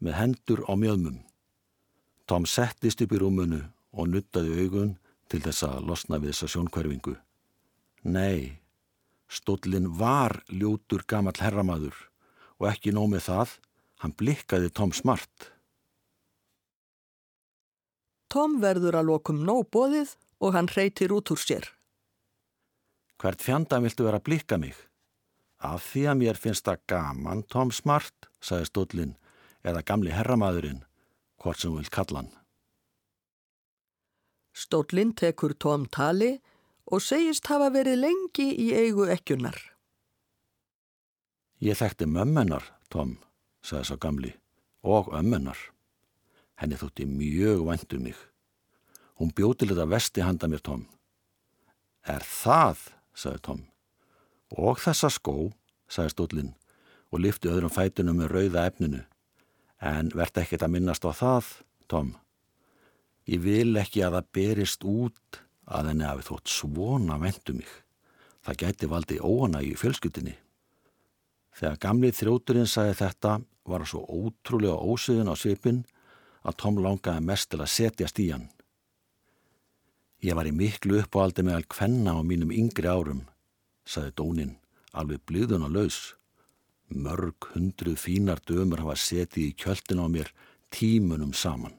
með 0.04 0.18
hendur 0.20 0.64
á 0.68 0.74
mjöðmum. 0.76 1.22
Tom 2.28 2.46
settist 2.50 3.02
upp 3.06 3.14
í 3.16 3.22
rúmunu 3.22 3.62
og 3.96 4.10
nuttaði 4.12 4.66
augun 4.66 4.96
til 5.32 5.42
þess 5.46 5.66
að 5.68 5.86
losna 5.90 6.20
við 6.20 6.34
þessa 6.34 6.52
sjónkverfingu. 6.56 7.16
Nei, 8.06 8.60
stóllin 9.32 9.88
var 9.98 10.42
ljótur 10.52 11.06
gamall 11.08 11.38
herramaður 11.40 11.96
og 12.60 12.70
ekki 12.70 12.94
nómið 12.96 13.28
það, 13.30 13.56
hann 14.04 14.16
blikkaði 14.20 14.72
Tom 14.76 14.94
smart. 14.94 15.55
Tom 18.32 18.60
verður 18.62 19.00
að 19.00 19.10
lokum 19.12 19.44
nóg 19.46 19.70
bóðið 19.74 20.16
og 20.42 20.56
hann 20.56 20.70
reytir 20.72 21.14
út 21.16 21.32
úr 21.32 21.42
sér. 21.42 21.68
Hvert 23.22 23.42
fjandan 23.42 23.86
viltu 23.86 24.06
vera 24.06 24.20
að 24.20 24.28
blikka 24.28 24.60
mig? 24.60 24.76
Af 25.64 25.86
því 25.92 26.08
að 26.12 26.20
mér 26.20 26.40
finnst 26.40 26.66
það 26.68 26.82
gaman, 26.92 27.44
Tom 27.50 27.72
Smart, 27.72 28.28
sagði 28.44 28.68
stóllin, 28.70 29.14
eða 29.64 29.86
gamli 29.88 30.12
herramadurinn, 30.14 30.84
hvort 31.42 31.62
sem 31.62 31.74
vil 31.74 31.88
kalla 31.90 32.22
hann. 32.22 32.34
Stóllin 34.56 35.14
tekur 35.16 35.56
Tom 35.60 35.88
tali 35.92 36.36
og 36.92 37.02
segist 37.02 37.48
hafa 37.52 37.72
verið 37.74 38.04
lengi 38.04 38.50
í 38.62 38.70
eigu 38.76 39.08
ekkunar. 39.12 39.58
Ég 41.64 41.80
þekkti 41.80 42.08
mömmennar, 42.12 42.68
Tom, 42.92 43.18
sagði 43.64 43.90
svo 43.90 43.98
gamli, 44.00 44.32
og 44.84 45.10
ömmennar. 45.16 45.58
Henni 46.60 46.80
þótti 46.80 47.08
mjög 47.10 47.66
væntu 47.68 47.98
um 48.00 48.04
mig. 48.08 48.20
Hún 49.20 49.32
bjóti 49.36 49.68
leta 49.68 49.86
vesti 49.88 50.24
handa 50.24 50.48
mér, 50.48 50.62
Tom. 50.64 50.86
Er 52.08 52.24
það, 52.24 52.92
sagði 53.16 53.42
Tom. 53.48 53.62
Og 54.56 54.80
þessa 54.80 55.10
skó, 55.12 55.52
sagði 55.88 56.14
stóllin 56.14 56.54
og 57.14 57.22
lifti 57.24 57.50
öðrum 57.52 57.72
fætunum 57.72 58.20
með 58.20 58.32
rauða 58.34 58.66
efninu. 58.70 59.02
En 59.80 60.12
verð 60.16 60.42
ekkert 60.42 60.66
að 60.66 60.74
minnast 60.76 61.06
á 61.08 61.12
það, 61.16 61.50
Tom. 61.92 62.14
Ég 63.26 63.42
vil 63.42 63.76
ekki 63.80 64.04
að 64.06 64.20
það 64.20 64.32
berist 64.38 64.86
út 64.86 65.40
að 65.66 65.92
henni 65.92 66.06
hafi 66.06 66.28
þótt 66.28 66.52
svona 66.52 67.18
vendu 67.22 67.56
mig. 67.58 67.72
Það 68.46 68.60
gæti 68.62 68.90
valdi 68.90 69.20
óana 69.24 69.64
í 69.66 69.74
fjölskyldinni. 69.80 70.36
Þegar 71.56 71.82
gamlið 71.82 72.18
þrjóturinn 72.20 72.70
sagði 72.70 72.98
þetta 73.00 73.38
var 73.66 73.82
það 73.82 73.92
svo 73.94 74.02
ótrúlega 74.06 74.76
ósöðun 74.76 75.32
á 75.32 75.36
svipin 75.40 75.82
að 76.46 76.58
Tom 76.62 76.78
langaði 76.80 77.26
mest 77.26 77.50
til 77.52 77.62
að 77.62 77.74
setjast 77.74 78.22
í 78.22 78.30
hann. 78.32 78.50
Ég 80.24 80.38
var 80.38 80.48
í 80.48 80.54
miklu 80.56 81.02
uppáhaldi 81.02 81.44
með 81.46 81.60
alg 81.60 81.78
hvenna 81.78 82.16
á 82.18 82.22
mínum 82.24 82.54
yngri 82.54 82.90
árum 82.90 83.26
sagði 83.86 84.14
Dónin, 84.18 84.54
alveg 84.94 85.22
blíðun 85.30 85.66
og 85.68 85.74
laus. 85.76 86.00
Mörg 86.90 87.50
hundruð 87.54 87.98
fínar 88.02 88.42
dömur 88.46 88.84
hafa 88.84 88.98
setið 89.00 89.50
í 89.50 89.56
kjöldin 89.58 90.02
á 90.02 90.08
mér 90.10 90.32
tímunum 90.74 91.34
saman. 91.34 91.74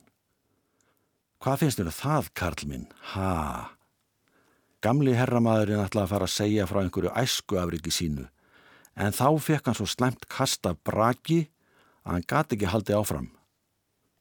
Hvað 1.43 1.61
finnst 1.63 1.81
þér 1.81 1.93
það, 1.95 2.31
Karl 2.35 2.67
minn? 2.67 2.87
Ha? 3.13 3.71
Gamli 4.83 5.15
herramaðurinn 5.19 5.83
ætlaði 5.83 6.07
að 6.07 6.13
fara 6.15 6.27
að 6.27 6.35
segja 6.35 6.67
frá 6.67 6.81
einhverju 6.83 7.13
æsku 7.19 7.59
afriki 7.61 7.93
sínu, 7.95 8.27
en 8.97 9.15
þá 9.15 9.29
fekk 9.43 9.69
hann 9.69 9.79
svo 9.79 9.87
slemt 9.91 10.27
kasta 10.33 10.75
braki 10.87 11.47
að 12.07 12.17
hann 12.17 12.29
gati 12.31 12.57
ekki 12.57 12.71
haldi 12.73 12.97
áfram. 12.97 13.31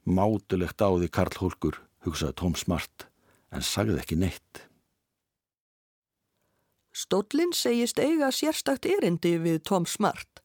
Mátulegt 0.05 0.81
áði 0.85 1.07
Karl 1.09 1.33
Hólkur, 1.41 1.79
hugsaði 2.05 2.35
Tóm 2.37 2.53
Smart, 2.53 3.07
en 3.49 3.65
sagði 3.65 3.97
ekki 4.03 4.17
neitt. 4.21 4.61
Stóllin 6.93 7.55
segist 7.57 7.97
eiga 7.99 8.29
sérstakt 8.29 8.85
erindi 8.85 9.33
við 9.41 9.63
Tóm 9.65 9.89
Smart. 9.89 10.43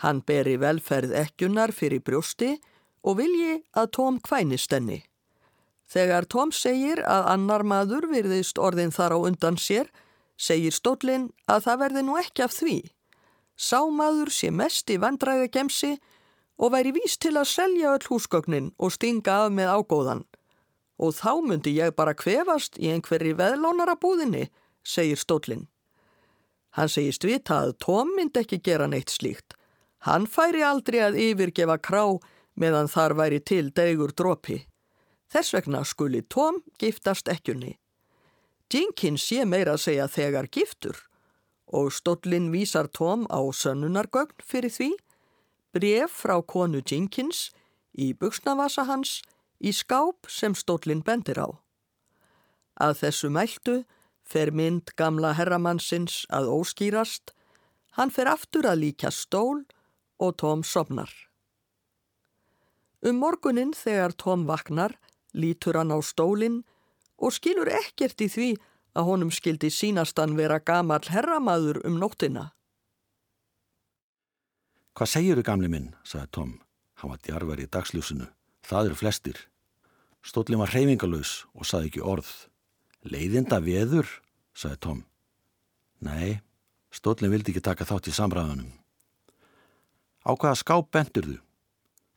Hann 0.00 0.22
beri 0.24 0.56
velferð 0.56 1.12
ekkunar 1.20 1.74
fyrir 1.76 2.00
brjósti 2.00 2.54
og 3.04 3.20
vilji 3.20 3.60
að 3.76 3.92
Tóm 3.98 4.18
kvænist 4.24 4.72
henni. 4.72 5.02
Þegar 5.84 6.24
Tóm 6.24 6.50
segir 6.56 7.04
að 7.04 7.28
annar 7.34 7.68
maður 7.68 8.08
virðist 8.08 8.56
orðin 8.56 8.94
þar 8.94 9.14
á 9.14 9.18
undan 9.20 9.60
sér, 9.60 9.92
segir 10.40 10.72
Stóllin 10.72 11.28
að 11.44 11.68
það 11.68 11.82
verði 11.84 12.08
nú 12.08 12.16
ekki 12.16 12.48
af 12.48 12.56
því. 12.56 12.78
Sá 13.52 13.84
maður 13.84 14.32
sé 14.32 14.48
mest 14.48 14.88
í 14.88 14.96
vandræðagemsi 14.96 15.98
og 16.58 16.72
væri 16.74 16.92
víst 16.96 17.22
til 17.22 17.36
að 17.38 17.50
selja 17.52 17.94
öll 17.94 18.08
húsgögnin 18.10 18.72
og 18.78 18.92
stinga 18.94 19.44
af 19.46 19.52
með 19.54 19.72
ágóðan. 19.76 20.22
Og 20.98 21.14
þá 21.14 21.32
myndi 21.46 21.76
ég 21.78 21.94
bara 21.94 22.16
kvefast 22.18 22.78
í 22.82 22.90
einhverri 22.90 23.34
veðlónara 23.38 23.94
búðinni, 23.94 24.48
segir 24.82 25.20
Stóllin. 25.20 25.68
Hann 26.74 26.90
segist 26.90 27.24
vita 27.24 27.62
að 27.64 27.76
Tóm 27.84 28.10
myndi 28.16 28.42
ekki 28.42 28.58
gera 28.62 28.88
neitt 28.90 29.10
slíkt. 29.14 29.54
Hann 30.06 30.26
færi 30.26 30.62
aldrei 30.62 31.00
að 31.06 31.18
yfirgefa 31.22 31.78
krá 31.78 32.04
meðan 32.58 32.90
þar 32.90 33.14
væri 33.18 33.40
til 33.40 33.70
degur 33.74 34.12
dropi. 34.14 34.64
Þess 35.30 35.54
vegna 35.54 35.84
skuli 35.84 36.22
Tóm 36.26 36.62
giftast 36.78 37.30
ekkjunni. 37.30 37.76
Jenkins 38.68 39.24
sé 39.24 39.44
meira 39.48 39.76
að 39.76 39.84
segja 39.86 40.08
þegar 40.10 40.50
giftur 40.52 40.98
og 41.68 41.92
Stóllin 41.92 42.50
vísar 42.52 42.88
Tóm 42.88 43.26
á 43.28 43.40
sönnunargögn 43.52 44.40
fyrir 44.44 44.72
því, 44.72 44.90
bref 45.78 46.22
frá 46.24 46.40
konu 46.42 46.82
Jenkins 46.82 47.48
í 47.94 48.10
buksnavasa 48.14 48.84
hans 48.88 49.20
í 49.62 49.72
skáp 49.74 50.26
sem 50.30 50.54
Stóllin 50.54 51.04
bendir 51.06 51.38
á. 51.38 51.48
Að 52.78 53.02
þessu 53.02 53.30
mæltu 53.30 53.82
fer 54.28 54.52
mynd 54.54 54.92
gamla 54.98 55.32
herramannsins 55.38 56.24
að 56.34 56.50
óskýrast, 56.52 57.32
hann 57.96 58.10
fer 58.14 58.30
aftur 58.30 58.68
að 58.70 58.82
líka 58.84 59.10
stól 59.14 59.64
og 60.18 60.36
Tóm 60.38 60.62
sopnar. 60.66 61.10
Um 63.02 63.22
morgunin 63.22 63.72
þegar 63.74 64.14
Tóm 64.18 64.46
vaknar, 64.46 64.98
lítur 65.34 65.78
hann 65.78 65.94
á 65.94 65.98
stólinn 66.02 66.64
og 67.18 67.34
skilur 67.34 67.70
ekkert 67.70 68.20
í 68.22 68.28
því 68.30 68.50
að 68.98 69.10
honum 69.10 69.30
skildi 69.34 69.70
sínast 69.70 70.18
hann 70.18 70.36
vera 70.38 70.58
gamal 70.58 71.02
herramaður 71.06 71.82
um 71.86 71.98
nóttina. 72.02 72.50
Hvað 74.98 75.10
segir 75.12 75.38
þau 75.38 75.46
gamli 75.46 75.68
minn, 75.70 75.92
sagði 76.02 76.28
Tom. 76.34 76.54
Hann 76.98 77.12
var 77.12 77.20
djarvar 77.22 77.60
í 77.62 77.68
dagsljósinu. 77.70 78.24
Það 78.66 78.88
eru 78.88 78.96
flestir. 78.98 79.36
Stólinn 80.26 80.58
var 80.58 80.72
hreyfingalös 80.72 81.44
og 81.54 81.68
sagði 81.70 81.92
ekki 81.92 82.02
orð. 82.02 82.32
Leiðinda 83.06 83.60
veður, 83.62 84.10
sagði 84.58 84.80
Tom. 84.82 85.04
Nei, 86.02 86.40
stólinn 86.90 87.30
vildi 87.30 87.54
ekki 87.54 87.62
taka 87.62 87.86
þátt 87.86 88.10
í 88.10 88.14
samræðunum. 88.16 88.72
Á 90.26 90.34
hvaða 90.34 90.58
skáp 90.64 90.90
bendur 90.90 91.30
þú? 91.30 91.36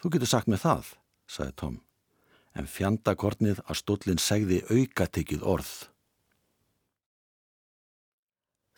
Þú 0.01 0.13
getur 0.15 0.31
sagt 0.31 0.49
með 0.49 0.63
það, 0.65 0.89
sagði 1.29 1.55
Tom. 1.61 1.77
En 2.57 2.65
fjandakornið 2.65 3.61
að 3.67 3.79
stólinn 3.83 4.25
segði 4.25 4.63
aukatekið 4.73 5.45
orð. 5.45 5.69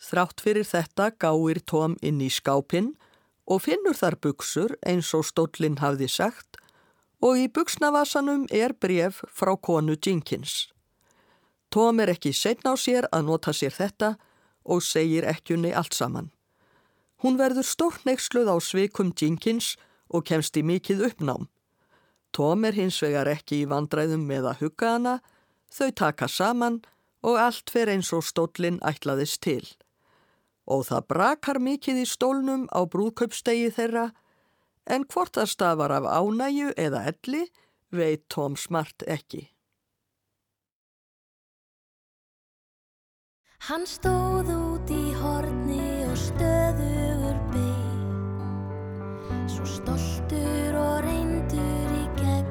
Þrátt 0.04 0.44
fyrir 0.44 0.68
þetta 0.68 1.08
gáir 1.16 1.64
Tom 1.64 1.96
inn 2.04 2.20
í 2.20 2.28
skápinn 2.28 2.92
og 3.46 3.64
finnur 3.66 3.96
þar 3.96 4.16
buksur 4.22 4.76
eins 4.86 5.12
og 5.16 5.26
stólinn 5.28 5.80
hafði 5.82 6.08
sagt 6.08 6.60
og 7.24 7.40
í 7.40 7.48
buksnavasanum 7.48 8.44
er 8.52 8.74
bref 8.76 9.22
frá 9.32 9.54
konu 9.56 9.96
Jenkins. 9.96 10.68
Tom 11.72 12.00
er 12.00 12.12
ekki 12.12 12.34
setna 12.36 12.74
á 12.74 12.76
sér 12.76 13.08
að 13.10 13.26
nota 13.30 13.52
sér 13.56 13.72
þetta 13.74 14.14
og 14.64 14.82
segir 14.84 15.24
ekkjunni 15.28 15.72
allt 15.72 15.96
saman. 15.96 16.30
Hún 17.24 17.38
verður 17.40 17.64
stórneiksluð 17.64 18.50
á 18.52 18.56
sveikum 18.60 19.12
Jenkins 19.16 19.74
og 20.12 20.26
kemst 20.28 20.56
í 20.60 20.62
mikið 20.62 21.06
uppnám. 21.08 21.48
Tom 22.36 22.64
er 22.68 22.76
hins 22.76 23.00
vegar 23.02 23.30
ekki 23.30 23.62
í 23.62 23.68
vandræðum 23.70 24.26
með 24.28 24.50
að 24.50 24.60
hugga 24.64 24.92
hana, 24.96 25.14
þau 25.72 25.90
taka 25.96 26.28
saman 26.28 26.82
og 27.24 27.40
allt 27.40 27.72
fer 27.72 27.88
eins 27.88 28.12
og 28.12 28.24
stólinn 28.26 28.82
ætlaðist 28.84 29.40
til. 29.46 29.64
Og 30.64 30.86
það 30.88 31.08
brakar 31.12 31.60
mikið 31.60 32.02
í 32.02 32.06
stólnum 32.08 32.68
á 32.72 32.80
brúðkaupstegi 32.88 33.72
þeirra, 33.76 34.06
en 34.88 35.04
hvort 35.08 35.36
það 35.36 35.50
stafar 35.52 35.92
af 35.96 36.08
ánæju 36.08 36.72
eða 36.76 37.04
elli 37.12 37.44
veit 37.92 38.24
Tom 38.32 38.56
Smart 38.56 39.04
ekki. 39.06 39.48
Hann 43.64 43.86
stóð 43.88 44.50
út 44.52 44.90
í 44.92 45.04
horni 45.16 46.04
og 46.04 46.18
stöðugur 46.20 47.38
beig 47.54 47.94
Svo 49.48 49.64
stoltur 49.68 50.76
og 50.76 50.98
reyndur 51.06 51.94
í 51.96 52.04
gegn. 52.18 52.50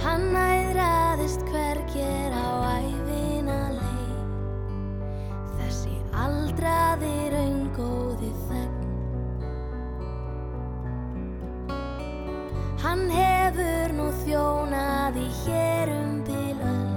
Hann 0.00 0.32
æðraðist 0.32 1.44
hverger 1.50 1.63
aldraði 6.64 7.28
raungóði 7.32 8.30
þegn. 8.48 8.84
Hann 12.84 13.02
hefur 13.12 13.92
nú 13.96 14.06
þjónað 14.22 15.18
í 15.20 15.26
hérum 15.42 16.22
bilöld 16.24 16.96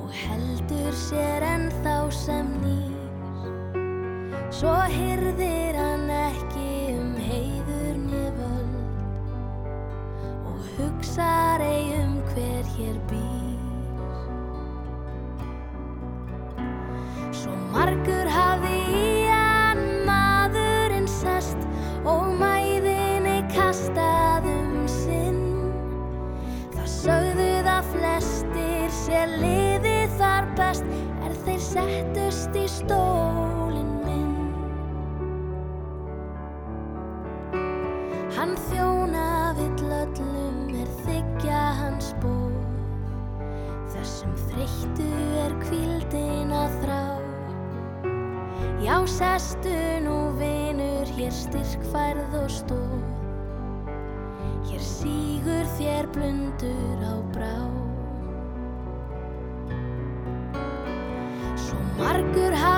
og 0.00 0.10
heldur 0.10 0.94
sér 1.04 1.46
ennþá 1.52 1.96
sem 2.10 2.50
nýr. 2.64 2.98
Svo 4.54 4.74
hyrðir 4.90 5.78
hann 5.78 6.10
ekki 6.10 6.94
um 6.96 7.14
heiður 7.28 7.96
neföld 8.08 8.76
og 10.50 10.60
hugsar 10.74 11.62
ei 11.62 11.94
um 12.00 12.18
hver 12.32 12.64
hér 12.74 12.98
býr 13.10 13.33
svo 17.34 17.54
margur 17.72 18.28
hafi 18.30 18.76
í 18.94 19.08
hann 19.26 19.80
maðurinn 20.06 21.08
sest 21.10 21.58
og 22.06 22.28
mæðinni 22.38 23.40
kastað 23.54 24.46
um 24.52 24.84
sinn. 24.90 25.42
Það 26.76 26.92
sögðu 26.94 27.50
það 27.66 27.90
flestir 27.96 28.94
sér 29.00 29.34
liði 29.42 29.98
þar 30.20 30.48
best 30.60 30.94
er 31.24 31.36
þeir 31.46 31.66
settust 31.70 32.62
í 32.62 32.68
stólinn 32.78 33.53
styrkfærð 52.04 52.34
og 52.42 52.50
stóð. 52.50 53.04
Hér 54.68 54.80
sígur 54.80 55.66
þér 55.76 56.06
blundur 56.12 57.00
á 57.04 57.14
brá 57.32 57.56
Svo 61.56 61.78
margur 61.98 62.52
hafði 62.52 62.73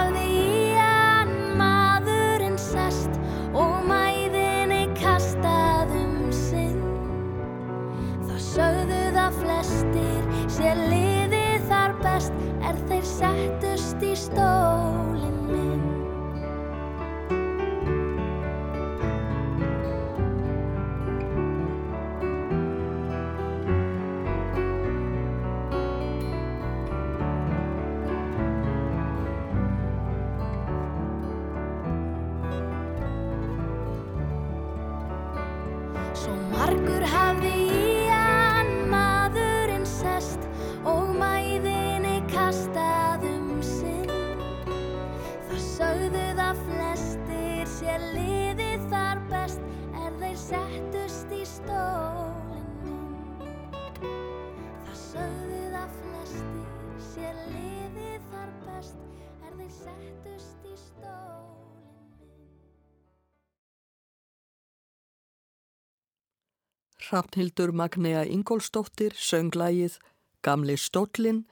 Hrafnhildur 67.03 67.73
Magnea 67.73 68.25
Ingólsdóttir 68.25 69.15
sönglægið 69.15 69.99
Gamli 70.43 70.77
stóllin 70.77 71.45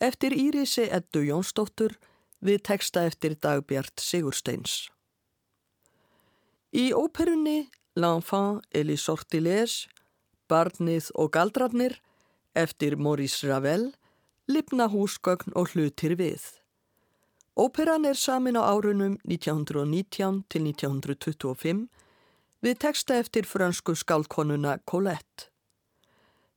eftir 0.00 0.32
Írisi 0.32 0.88
Eddu 0.90 1.24
Jónsdóttur 1.24 1.96
við 2.44 2.62
teksta 2.68 3.04
eftir 3.08 3.36
Dagbjart 3.40 4.00
Sigursteins. 4.00 4.88
Í 6.74 6.92
óperunni 6.92 7.68
L'enfant 7.94 8.62
et 8.74 8.82
les 8.86 9.02
sortilèges, 9.06 9.86
Barnið 10.50 11.12
og 11.14 11.30
galdrarnir 11.36 12.00
eftir 12.58 12.96
Maurice 12.98 13.46
Ravel 13.46 13.92
lifna 14.50 14.88
húsgögn 14.90 15.54
og 15.54 15.72
hlutir 15.72 16.16
við. 16.18 16.42
Óperan 17.54 18.04
er 18.04 18.18
samin 18.18 18.58
á 18.58 18.66
árunum 18.66 19.14
1919 19.22 20.42
til 20.50 20.66
1925 20.66 21.86
við 22.64 22.78
teksta 22.80 23.18
eftir 23.20 23.44
frönsku 23.44 23.92
skálkonuna 23.92 24.78
Colette. 24.88 25.50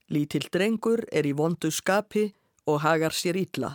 Lítill 0.08 0.48
drengur 0.54 1.04
er 1.12 1.28
í 1.28 1.34
vondu 1.36 1.68
skapi 1.74 2.30
og 2.68 2.80
hagar 2.86 3.12
sér 3.12 3.36
illa. 3.42 3.74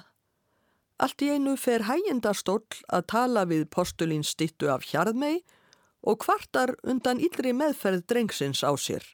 Allt 1.02 1.24
í 1.24 1.28
einu 1.34 1.58
fer 1.60 1.84
hægjendastóll 1.84 2.80
að 2.88 3.08
tala 3.12 3.44
við 3.50 3.66
postulín 3.74 4.24
stittu 4.24 4.70
af 4.72 4.86
hjarðmei 4.88 5.42
og 6.08 6.22
kvartar 6.24 6.72
undan 6.88 7.20
yllri 7.20 7.52
meðferð 7.52 8.06
drengsins 8.08 8.64
á 8.64 8.72
sér. 8.80 9.04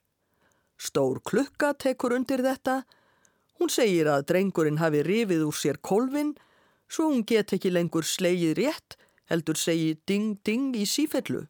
Stór 0.78 1.18
klukka 1.26 1.72
tekur 1.74 2.14
undir 2.14 2.44
þetta. 2.44 2.84
Hún 3.58 3.72
segir 3.72 4.06
að 4.06 4.28
drengurinn 4.30 4.78
hafi 4.78 5.02
rifið 5.02 5.42
úr 5.48 5.58
sér 5.58 5.82
kólfin 5.82 6.36
svo 6.86 7.10
hún 7.10 7.26
get 7.26 7.50
ekki 7.56 7.74
lengur 7.74 8.06
slegið 8.06 8.54
rétt 8.62 8.98
heldur 9.28 9.58
segi 9.58 9.96
ding 10.06 10.38
ding 10.46 10.76
í 10.78 10.86
sífellu 10.86 11.48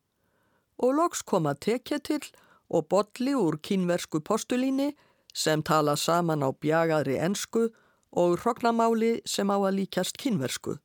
og 0.78 0.94
loks 0.98 1.22
koma 1.22 1.54
tekja 1.54 1.98
til 1.98 2.24
og 2.68 2.88
bolli 2.88 3.34
úr 3.34 3.58
kínversku 3.58 4.20
postulíni 4.20 4.92
sem 5.34 5.62
tala 5.62 5.96
saman 5.96 6.44
á 6.44 6.50
bjagaðri 6.52 7.18
ensku 7.18 7.68
og 8.12 8.38
hrognamáli 8.42 9.18
sem 9.26 9.50
á 9.50 9.56
að 9.56 9.76
líkjast 9.80 10.16
kínversku. 10.20 10.78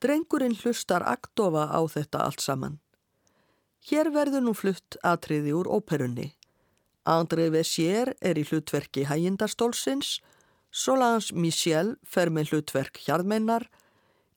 Drengurinn 0.00 0.56
hlustar 0.56 1.04
aktofa 1.04 1.68
á 1.68 1.80
þetta 1.84 2.24
allt 2.24 2.40
saman. 2.40 2.78
Hér 3.88 4.10
verður 4.12 4.44
nú 4.44 4.54
flutt 4.56 4.96
atriði 5.04 5.52
úr 5.56 5.68
óperunni. 5.68 6.32
André 7.08 7.48
Vessier 7.52 8.14
er 8.20 8.38
í 8.38 8.44
hlutverki 8.44 9.06
hægindastólsins, 9.08 10.20
Solange 10.70 11.34
Michel 11.34 11.96
fer 12.06 12.30
með 12.30 12.52
hlutverk 12.52 13.00
hjarðmennar, 13.02 13.64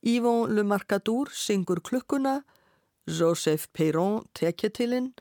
Yvon 0.02 0.50
Le 0.56 0.63
Marcadour 0.65 1.30
syngur 1.30 1.84
klukkuna, 1.86 2.41
Joseph 3.08 3.68
Perron 3.74 4.24
tekjetilinn 4.34 5.13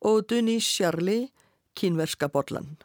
og 0.00 0.28
Denis 0.28 0.64
Charlie 0.64 1.28
kínverska 1.74 2.28
bollan. 2.28 2.76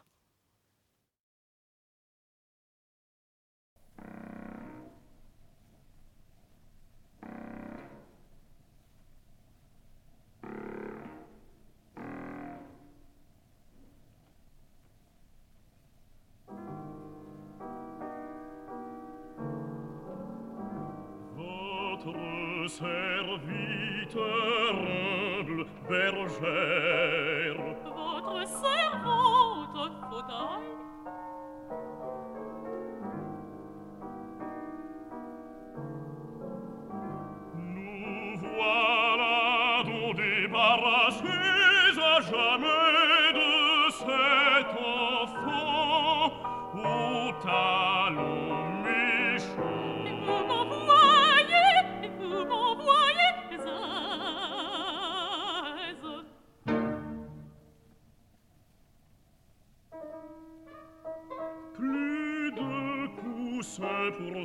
Votre 21.36 23.79
terrible 24.12 25.66
berger 25.88 27.39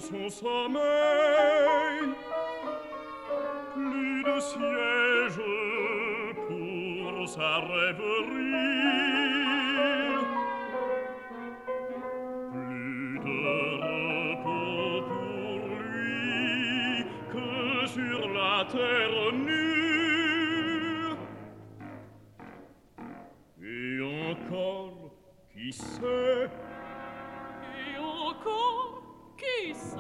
son 0.05 0.29
sommeil 0.29 2.03
plus 3.73 4.23
de 4.23 4.39
siège 4.39 5.41
pour 6.47 7.27
sa 7.27 7.59
rêverie. 7.59 8.85
Plus 12.53 13.19
de 13.19 13.39
repos 13.81 14.97
pour 15.09 15.59
lui 15.89 17.05
que 17.33 17.87
sur 17.87 18.21
la 18.29 18.55
terre 18.65 19.31
nue. 19.33 19.65
Et 23.63 23.95
encore 24.31 24.97
qui 25.51 25.71
sait 25.73 26.49
peace. 29.45 29.95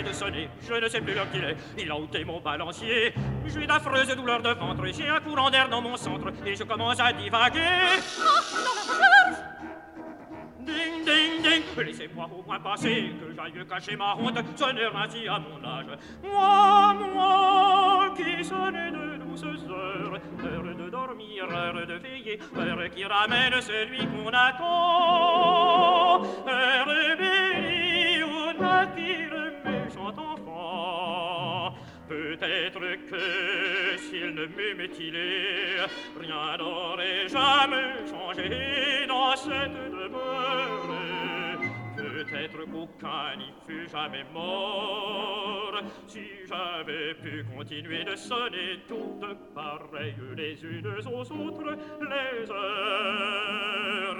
De 0.00 0.12
sonner, 0.12 0.48
je 0.66 0.72
ne 0.72 0.88
sais 0.88 1.00
plus 1.00 1.14
l'heure 1.14 1.30
qu'il 1.30 1.44
est. 1.44 1.56
Il 1.78 1.90
a 1.90 1.96
ôté 1.96 2.24
mon 2.24 2.40
balancier. 2.40 3.12
J'ai 3.46 3.66
d'affreuses 3.66 4.16
douleurs 4.16 4.40
de 4.40 4.50
ventre, 4.50 4.86
j'ai 4.86 5.08
un 5.08 5.20
courant 5.20 5.50
d'air 5.50 5.68
dans 5.68 5.82
mon 5.82 5.96
centre, 5.96 6.32
et 6.46 6.54
je 6.54 6.64
commence 6.64 7.00
à 7.00 7.12
divaguer. 7.12 7.58
Ding, 10.60 11.04
ding, 11.04 11.42
ding, 11.42 11.84
laissez-moi 11.84 12.30
au 12.32 12.42
moins 12.46 12.60
passer, 12.60 13.12
que 13.20 13.34
j'aille 13.34 13.66
cacher 13.66 13.96
ma 13.96 14.14
honte, 14.16 14.38
sonner 14.56 14.88
ainsi 14.94 15.26
à 15.26 15.40
mon 15.40 15.62
âge. 15.68 15.86
Moi, 16.22 16.94
moi, 17.12 18.14
qui 18.16 18.44
sonne 18.44 18.92
de 18.92 19.16
douces 19.24 19.44
heures, 19.44 20.20
heure 20.44 20.74
de 20.76 20.88
dormir, 20.88 21.44
heure 21.50 21.84
de 21.86 21.94
veiller, 21.94 22.38
heure 22.56 22.90
qui 22.90 23.04
ramène 23.04 23.60
celui 23.60 24.06
qu'on 24.06 24.28
attend, 24.28 26.22
heure 26.46 26.88
s'il 33.98 34.34
ne 34.34 34.46
m'eût 34.46 34.74
mutilé, 34.76 35.76
rien 36.20 36.56
n'aurait 36.58 37.28
jamais 37.28 38.06
changé 38.10 39.06
dans 39.06 39.36
cette 39.36 39.72
demeure. 39.72 40.88
Peut-être 41.96 42.64
qu'aucun 42.70 43.36
n'y 43.36 43.52
fût 43.66 43.88
jamais 43.90 44.24
mort, 44.32 45.74
si 46.06 46.20
j'avais 46.48 47.14
pu 47.14 47.44
continuer 47.56 48.04
de 48.04 48.14
sonner 48.16 48.80
toutes 48.88 49.54
pareilles 49.54 50.14
les 50.36 50.62
unes 50.62 50.86
aux 51.06 51.32
autres 51.32 51.76
les 52.00 52.50
heures. 52.50 54.16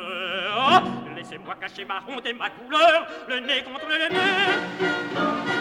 Ah, 0.55 0.83
Laissez-moi 1.17 1.55
cacher 1.61 1.85
ma 1.85 2.03
honte 2.09 2.27
et 2.27 2.33
ma 2.33 2.51
couleur, 2.51 3.07
le 3.29 3.39
nez 3.41 3.63
contre 3.63 3.87
le 3.89 4.09
nez. 4.13 5.52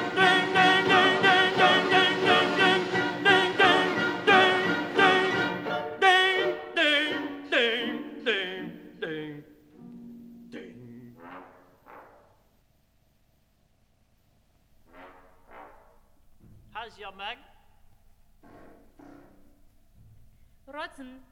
Johnson 21.01 21.30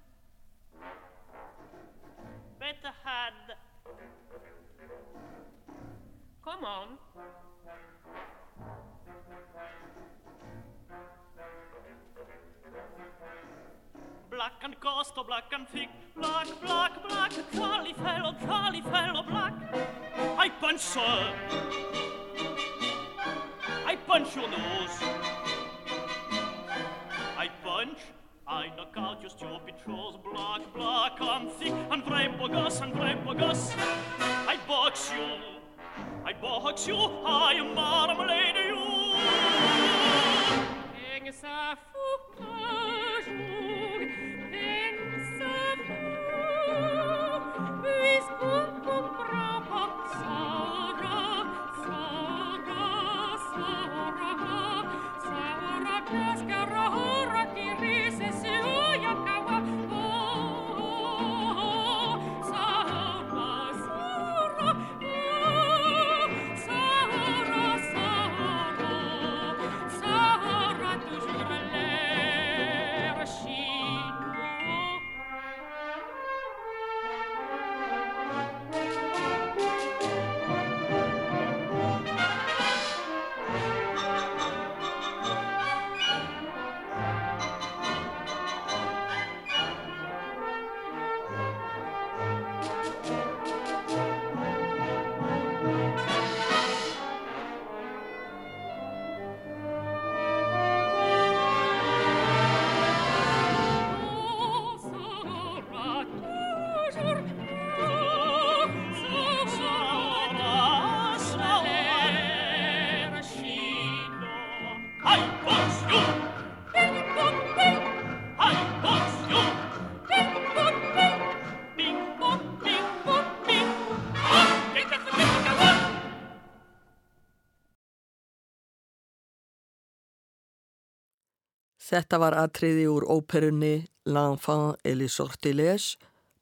Þetta 131.90 132.20
var 132.22 132.36
atriði 132.38 132.86
úr 132.86 133.06
óperunni 133.10 133.88
L'Enfant 134.06 134.78
et 134.86 134.94
les 135.00 135.16
Sortilèges, 135.18 135.96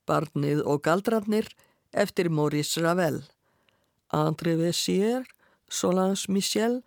Barnið 0.07 0.59
og 0.67 0.81
Galdrarnir 0.83 1.47
eftir 1.95 2.27
Maurice 2.29 2.83
Ravel. 2.83 3.21
André 4.11 4.57
Vessier, 4.59 5.23
Solange 5.69 6.27
Michel, 6.27 6.81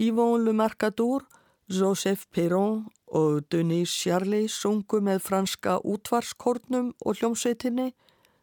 Yvon 0.00 0.44
Le 0.44 0.52
Marcadour, 0.56 1.26
Joseph 1.68 2.24
Perron 2.32 2.86
og 3.06 3.44
Denise 3.52 3.92
Charlie 3.92 4.48
sungu 4.48 5.00
með 5.04 5.22
franska 5.28 5.78
útvarskornum 5.84 6.92
og 7.04 7.20
hljómsveitinni. 7.20 7.92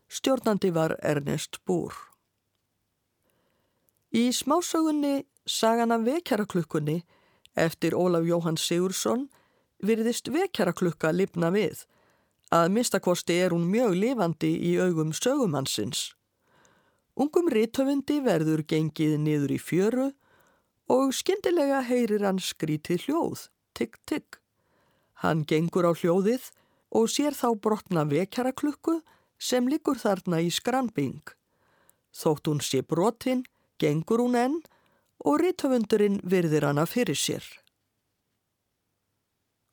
Stjórnandi 0.10 0.70
var 0.74 0.98
Ernest 1.02 1.64
Bour. 1.66 1.94
Í 4.14 4.30
smásögunni 4.30 5.24
Sagana 5.50 5.98
vekjaraklukkunni 5.98 7.02
eftir 7.58 7.98
Ólaf 7.98 8.28
Jóhann 8.28 8.60
Sigursson 8.62 9.32
virðist 9.84 10.32
vekjaraklukka 10.32 11.12
lifna 11.13 11.52
við. 11.54 11.84
Að 12.54 12.72
minnstakosti 12.76 13.38
er 13.43 13.54
hún 13.56 13.69
mjög 13.69 13.96
lifandi 13.98 14.52
í 14.72 14.74
augum 14.82 15.13
sögumannsins. 15.13 16.12
Ungum 17.13 17.50
rítöfundi 17.54 18.19
verður 18.26 18.63
gengið 18.65 19.19
niður 19.22 19.54
í 19.54 19.60
fjöru 19.62 20.10
og 20.89 21.13
skyndilega 21.13 21.84
heyrir 21.86 22.26
hann 22.26 22.41
skrítið 22.41 23.06
hljóð, 23.06 23.48
tigg, 23.78 23.98
tigg. 24.10 24.40
Hann 25.21 25.46
gengur 25.48 25.88
á 25.88 25.94
hljóðið 25.94 26.50
og 26.94 27.10
sér 27.10 27.38
þá 27.38 27.54
brotna 27.62 28.04
vekjaraklukku 28.10 29.00
sem 29.38 29.69
liggur 29.69 29.98
þarna 30.02 30.42
í 30.42 30.50
skrambing. 30.54 31.21
Þótt 32.13 32.50
hún 32.50 32.62
sé 32.62 32.81
brotin, 32.81 33.44
gengur 33.81 34.21
hún 34.21 34.38
enn 34.38 34.60
og 35.23 35.42
rítöfundurinn 35.42 36.21
virðir 36.21 36.67
hana 36.69 36.86
fyrir 36.90 37.17
sér. 37.17 37.46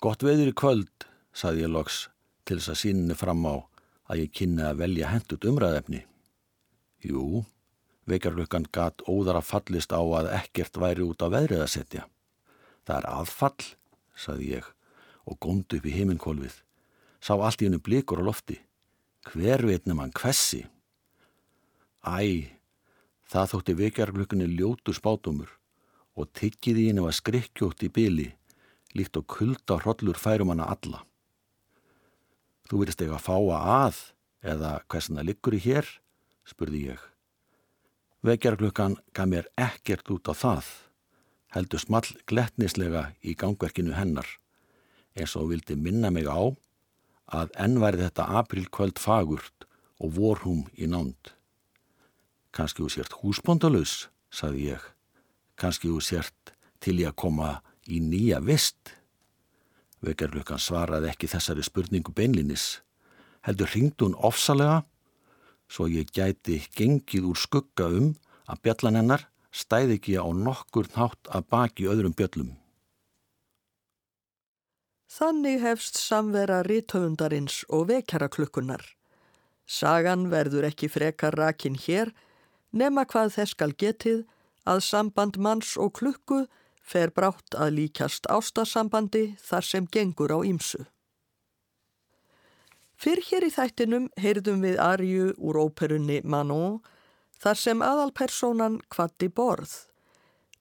Gott 0.00 0.22
veður 0.24 0.48
í 0.48 0.52
kvöld, 0.56 1.04
saði 1.36 1.66
ég 1.66 1.72
loks 1.74 2.06
til 2.48 2.56
þess 2.56 2.72
að 2.72 2.78
sínni 2.80 3.16
fram 3.20 3.42
á 3.44 3.60
að 4.08 4.22
ég 4.22 4.30
kynni 4.32 4.62
að 4.64 4.78
velja 4.80 5.10
hendut 5.12 5.44
umræðefni. 5.44 6.00
Jú, 7.04 7.42
vekjarklukkan 8.08 8.70
gat 8.72 9.04
óðara 9.04 9.42
fallist 9.44 9.92
á 9.92 10.00
að 10.00 10.30
ekkert 10.38 10.80
væri 10.80 11.04
út 11.04 11.20
á 11.20 11.28
veðrið 11.28 11.66
að 11.66 11.72
setja. 11.74 12.06
Það 12.88 12.96
er 12.96 13.10
aðfall, 13.10 13.68
saði 14.16 14.48
ég 14.54 14.72
og 15.28 15.36
góndi 15.36 15.76
upp 15.76 15.90
í 15.92 15.94
heiminkólfið. 15.98 16.56
Sá 17.20 17.36
allt 17.36 17.60
í 17.60 17.68
hennu 17.68 17.84
blikur 17.84 18.24
á 18.24 18.28
lofti. 18.32 18.56
Hver 19.28 19.68
veitnum 19.68 20.00
hann 20.00 20.16
kvessi? 20.16 20.64
Æ, 22.08 22.48
það 23.28 23.52
þótti 23.52 23.78
vekjarklukkunni 23.84 24.48
ljótu 24.56 24.96
spátumur 24.96 25.58
og 26.16 26.32
tyggið 26.32 26.86
í 26.86 26.88
henni 26.88 27.04
var 27.04 27.20
skrikkjótt 27.20 27.84
í 27.84 27.92
byli 27.92 28.30
líkt 28.96 29.18
og 29.20 29.26
kulda 29.30 29.78
hrollur 29.80 30.18
færum 30.18 30.52
hana 30.52 30.68
alla. 30.72 31.04
Þú 32.70 32.82
verðist 32.82 33.02
eitthvað 33.02 33.18
að 33.18 33.26
fáa 33.26 33.60
að 33.86 34.00
eða 34.52 34.72
hversna 34.90 35.24
liggur 35.26 35.56
í 35.56 35.62
hér, 35.64 35.86
spurði 36.46 36.84
ég. 36.92 37.00
Vekjarklukkan 38.26 38.98
gaf 39.16 39.28
mér 39.28 39.48
ekkert 39.58 40.10
út 40.12 40.28
á 40.28 40.34
það, 40.36 40.66
heldur 41.56 41.82
small 41.82 42.06
gletnislega 42.28 43.10
í 43.24 43.34
gangverkinu 43.38 43.96
hennar, 43.96 44.28
eins 45.16 45.34
og 45.40 45.50
vildi 45.52 45.76
minna 45.76 46.12
mig 46.12 46.28
á 46.28 46.52
að 47.30 47.52
enn 47.62 47.78
væri 47.80 48.02
þetta 48.04 48.28
aprilkvöld 48.40 49.00
fagurt 49.00 49.66
og 50.00 50.14
vorhúm 50.16 50.66
í 50.76 50.88
nánd. 50.90 51.34
Kanski 52.50 52.82
þú 52.82 52.90
sért 52.90 53.18
húsbóndalus, 53.22 54.08
saði 54.30 54.72
ég. 54.72 54.82
Kanski 55.60 55.90
þú 55.90 56.00
sért 56.02 56.54
til 56.82 56.98
ég 57.02 57.12
að 57.12 57.20
koma 57.22 57.50
í 57.88 58.00
nýja 58.04 58.40
vist. 58.44 58.96
Vekarlukkan 60.04 60.60
svaraði 60.60 61.10
ekki 61.12 61.28
þessari 61.28 61.64
spurningu 61.64 62.12
beinlinis. 62.16 62.80
Heldur 63.44 63.68
hringd 63.72 64.00
hún 64.00 64.16
ofsalega 64.16 64.82
svo 65.70 65.86
ég 65.86 66.10
gæti 66.10 66.60
gengið 66.76 67.28
úr 67.30 67.38
skugga 67.38 67.86
um 67.94 68.14
að 68.50 68.62
bjallan 68.64 68.98
hennar 68.98 69.26
stæði 69.54 69.98
ekki 69.98 70.16
á 70.18 70.26
nokkur 70.34 70.90
nátt 70.96 71.30
að 71.30 71.46
baki 71.52 71.86
öðrum 71.90 72.16
bjöllum. 72.16 72.56
Þannig 75.10 75.62
hefst 75.62 75.98
samvera 75.98 76.60
rítöfundarins 76.62 77.64
og 77.68 77.88
vekjaraklukkunar. 77.90 78.82
Sagan 79.66 80.28
verður 80.30 80.68
ekki 80.70 80.90
frekar 80.90 81.34
rakin 81.38 81.78
hér 81.78 82.12
nema 82.70 83.04
hvað 83.06 83.34
þess 83.38 83.56
skal 83.56 83.74
getið 83.74 84.22
að 84.70 84.84
samband 84.86 85.38
manns 85.38 85.74
og 85.78 85.94
klukku 85.98 86.44
fer 86.80 87.12
brátt 87.14 87.54
að 87.54 87.76
líkast 87.78 88.26
ástasambandi 88.30 89.36
þar 89.40 89.66
sem 89.66 89.86
gengur 89.86 90.32
á 90.34 90.38
ímsu. 90.46 90.86
Fyrr 93.00 93.22
hér 93.30 93.46
í 93.46 93.52
þættinum 93.54 94.10
heyrðum 94.20 94.64
við 94.66 94.80
Arju 94.84 95.30
úr 95.38 95.58
óperunni 95.62 96.18
Manon 96.24 96.80
þar 97.40 97.56
sem 97.56 97.84
aðalpersonan 97.84 98.80
kvatti 98.92 99.30
borð. 99.32 99.72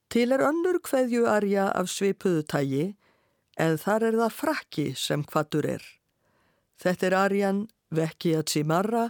Til 0.10 0.32
er 0.32 0.46
önnur 0.48 0.80
hveðju 0.80 1.26
Arja 1.28 1.68
af 1.76 1.92
svipuðutægi 1.92 2.86
en 3.60 3.76
þar 3.78 4.08
er 4.08 4.20
það 4.22 4.38
frakki 4.38 4.88
sem 4.96 5.26
kvattur 5.28 5.68
er. 5.68 5.84
Þetta 6.80 7.10
er 7.10 7.18
Arjan 7.20 7.66
Vecchia 7.92 8.46
Cimarra 8.48 9.10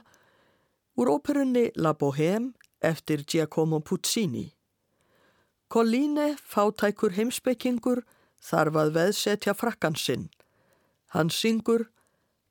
úr 0.98 1.14
óperunni 1.14 1.70
La 1.78 1.94
Bohème 1.94 2.56
eftir 2.82 3.24
Giacomo 3.30 3.80
Puccini. 3.80 4.48
Colline, 5.70 6.34
fátækur 6.42 7.14
heimsbyggingur, 7.14 8.00
þarf 8.42 8.78
að 8.82 8.96
veðsetja 8.96 9.54
frakkansinn. 9.54 10.24
Hann 11.14 11.30
syngur, 11.30 11.84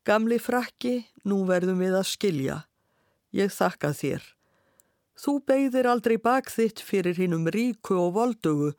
gamli 0.06 0.38
frakki, 0.38 1.08
nú 1.26 1.40
verðum 1.48 1.82
við 1.82 1.96
að 1.98 2.06
skilja. 2.12 2.58
Ég 3.34 3.50
þakka 3.50 3.90
þér. 3.98 4.28
Þú 5.18 5.34
beigðir 5.50 5.88
aldrei 5.90 6.14
bak 6.22 6.52
þitt 6.54 6.78
fyrir 6.78 7.18
hinnum 7.18 7.50
ríku 7.50 7.98
og 7.98 8.14
voldugu, 8.20 8.70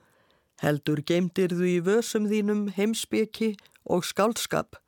heldur 0.63 1.03
geimdir 1.03 1.51
þú 1.51 1.67
í 1.67 1.75
vösum 1.83 2.31
þínum 2.31 2.69
heimsbyggi 2.79 3.57
og 3.91 4.07
skálskap. 4.07 4.79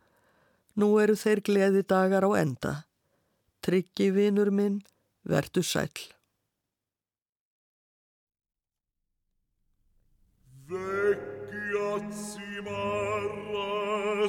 Nú 0.80 0.96
eru 1.04 1.20
þeir 1.20 1.44
gleði 1.44 1.84
dagar 1.84 2.24
á 2.24 2.32
enda. 2.40 2.74
Tryggi 3.60 4.14
vinur 4.16 4.56
minn, 4.56 4.80
verdu 5.28 5.60
sæl. 5.60 5.92
vecchia 10.72 12.00
zimarra 12.10 13.70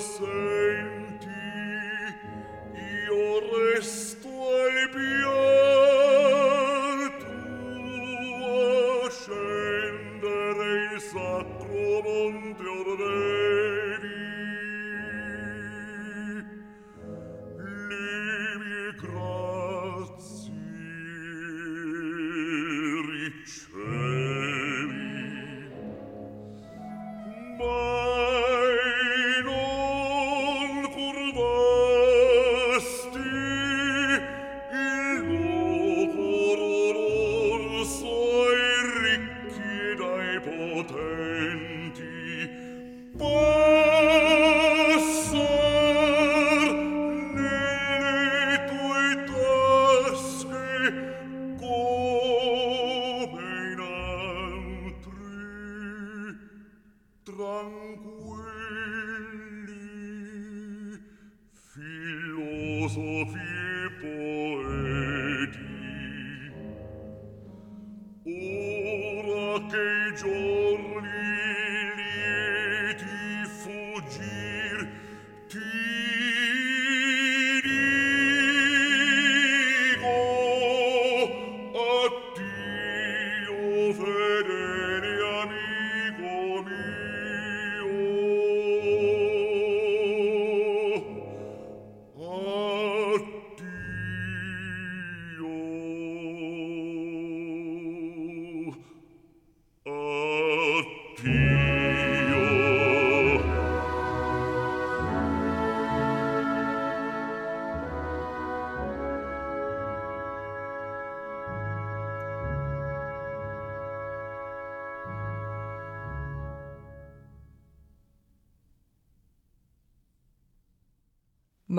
sei 0.01 1.02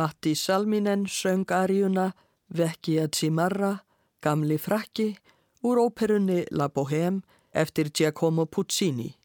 Matti 0.03 0.35
Salminen 0.35 1.05
söng 1.07 1.51
Arjuna 1.51 2.11
Vecchia 2.57 3.07
Cimarra, 3.07 3.77
gamli 4.21 4.57
frakki, 4.57 5.15
úr 5.63 5.77
óperunni 5.77 6.43
La 6.51 6.67
Bohème 6.67 7.21
eftir 7.53 7.89
Giacomo 7.97 8.45
Puccini. 8.45 9.15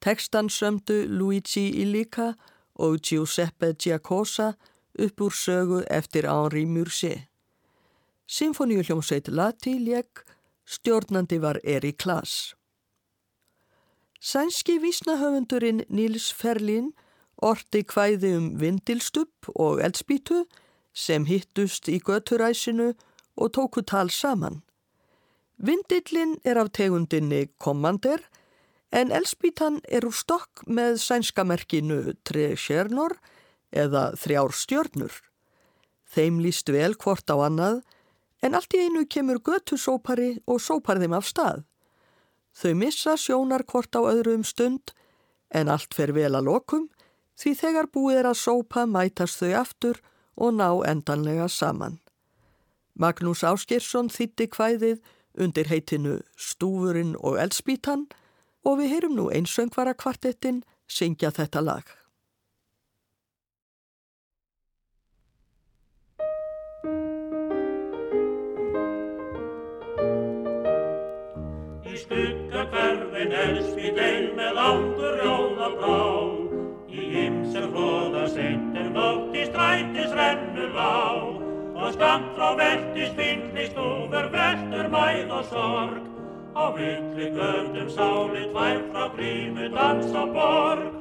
Tekstan 0.00 0.48
sömdu 0.48 1.06
Luigi 1.08 1.82
Illica 1.82 2.34
og 2.74 3.00
Giuseppe 3.02 3.74
Giacosa 3.82 4.52
upp 4.98 5.20
úr 5.20 5.32
sögu 5.32 5.82
eftir 5.90 6.24
Henri 6.30 6.64
Murset. 6.64 7.26
Sinfoníuhljómsveit 8.26 9.28
Lati 9.28 9.74
lék, 9.86 10.22
stjórnandi 10.64 11.38
var 11.42 11.58
Eri 11.64 11.92
Klaas. 11.92 12.54
Sænski 14.20 14.78
vísnahöfundurinn 14.78 15.82
Nils 15.88 16.32
Ferlin 16.32 16.92
orti 17.42 17.82
kvæði 17.84 18.36
um 18.36 18.46
vindilstupp 18.60 19.50
og 19.54 19.82
eldspýtu 19.84 20.44
sem 20.96 21.26
hittust 21.28 21.88
í 21.92 21.98
göturæsinu 22.00 22.94
og 23.36 23.52
tóku 23.56 23.84
tal 23.84 24.10
saman. 24.10 24.62
Vindillin 25.56 26.36
er 26.44 26.58
af 26.60 26.72
tegundinni 26.72 27.46
Commander 27.58 28.20
en 28.92 29.12
eldspýtan 29.12 29.80
er 29.88 30.06
úr 30.08 30.14
stokk 30.14 30.64
með 30.66 31.00
sænskamerkinu 31.04 32.16
Tre 32.24 32.54
Sjernor 32.56 33.16
eða 33.72 34.12
þrjár 34.16 34.52
stjörnur. 34.56 35.12
Þeim 36.06 36.40
líst 36.40 36.70
vel 36.72 36.94
hvort 36.94 37.28
á 37.28 37.36
annað 37.36 37.82
en 38.44 38.54
allt 38.54 38.76
í 38.76 38.84
einu 38.86 39.04
kemur 39.08 39.40
götusópari 39.42 40.36
og 40.46 40.60
sópar 40.62 41.00
þeim 41.02 41.16
af 41.18 41.26
stað. 41.28 41.64
Þau 42.56 42.72
missa 42.78 43.16
sjónar 43.20 43.66
hvort 43.68 43.92
á 43.96 44.00
öðru 44.00 44.38
um 44.38 44.44
stund 44.44 44.94
en 45.50 45.68
allt 45.68 45.92
fer 45.94 46.12
vel 46.16 46.32
að 46.32 46.48
lokum 46.48 46.86
því 47.36 47.52
þegar 47.60 47.90
búið 47.92 48.22
er 48.22 48.30
að 48.30 48.40
sópa 48.40 48.86
mætast 48.88 49.42
þau 49.42 49.52
aftur 49.60 50.00
og 50.36 50.56
ná 50.56 50.68
endanlega 50.88 51.48
saman. 51.48 52.00
Magnús 52.96 53.44
Áskeirsson 53.44 54.08
þýtti 54.12 54.48
kvæðið 54.52 55.02
undir 55.36 55.68
heitinu 55.68 56.20
Stúfurinn 56.36 57.14
og 57.20 57.36
Eldspítan 57.40 58.06
og 58.64 58.80
við 58.80 58.96
heyrum 58.96 59.16
nú 59.18 59.28
einsöngvara 59.28 59.94
kvartettin 59.94 60.64
syngja 60.88 61.30
þetta 61.30 61.60
lag. 61.60 61.84
Í 71.86 72.00
skugga 72.00 72.66
hverfin 72.72 73.40
elspít 73.44 74.00
ein 74.00 74.32
með 74.36 74.62
Í 74.66 74.66
ymsa 74.66 75.35
sem 77.56 77.72
hróða 77.72 78.26
seint 78.28 78.74
um 78.76 78.88
nótt 78.92 79.36
í 79.36 79.46
strætis 79.48 80.12
rennur 80.16 80.74
lág 80.76 81.38
og 81.76 81.94
skamt 81.94 82.34
frá 82.36 82.50
veltis 82.58 83.14
fyllist 83.16 83.78
úver 83.80 84.28
veldur 84.34 84.90
mæð 84.92 85.32
og 85.38 85.48
sorg. 85.52 86.04
Á 86.56 86.64
villi 86.76 87.30
göldum 87.36 87.88
sáli 87.96 88.44
tvær 88.52 88.80
frá 88.92 89.08
grímu 89.16 89.68
dans 89.72 90.12
á 90.12 90.24
borg. 90.36 90.92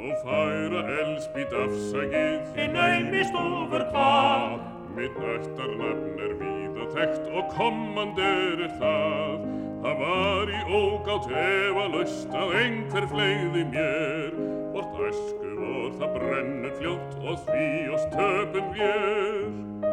Og 0.00 0.14
færa 0.24 0.82
elspít 1.00 1.56
afsakið. 1.64 2.40
Í 2.56 2.68
naumi 2.76 3.24
stúfur 3.28 3.88
hvað? 3.92 4.60
Mitt 4.96 5.24
ættarnafn 5.34 6.24
er 6.28 6.36
víða 6.40 6.88
þekkt 6.96 7.32
og 7.32 7.52
kommandur 7.56 8.64
er 8.68 8.78
það 8.80 9.61
Það 9.82 9.96
var 9.98 10.50
í 10.54 10.58
ógátt 10.70 11.24
hefa 11.26 11.86
löst 11.90 12.34
að 12.38 12.52
einhver 12.60 13.06
fleiði 13.10 13.64
mér. 13.72 14.36
Vort 14.76 15.00
æsku 15.08 15.56
vor 15.58 15.96
það 15.98 16.14
brennur 16.20 16.76
fljótt 16.78 17.16
og 17.26 17.42
því 17.48 17.66
oss 17.96 18.06
töpum 18.14 18.70
vér 18.78 19.91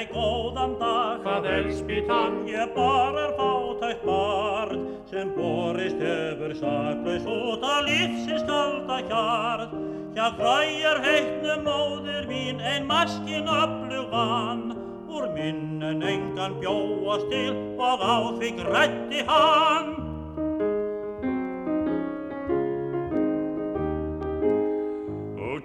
Æ, 0.00 0.06
góðan 0.08 0.78
dag, 0.80 1.18
hvað 1.20 1.46
elspít 1.50 2.06
hann, 2.08 2.38
ég 2.48 2.70
bara 2.72 3.26
er 3.26 3.34
fátækt 3.36 4.06
barn 4.08 4.86
sem 5.10 5.28
borist 5.36 6.00
hefur 6.00 6.54
saklaus 6.56 7.26
út 7.28 7.66
á 7.68 7.84
lífsins 7.84 8.46
kalda 8.48 8.96
hjart. 9.10 9.76
Hjá 10.16 10.30
hræjar 10.40 11.04
heitnum 11.04 11.68
móðir 11.68 12.24
mín 12.32 12.64
ein 12.64 12.88
maskin 12.88 13.44
öflug 13.44 14.08
vann, 14.08 14.72
úr 15.12 15.28
minnen 15.36 16.00
engan 16.00 16.56
bjóast 16.64 17.28
til 17.28 17.52
og 17.76 18.00
á 18.00 18.16
því 18.40 18.54
grætti 18.56 19.26
hann. 19.28 20.09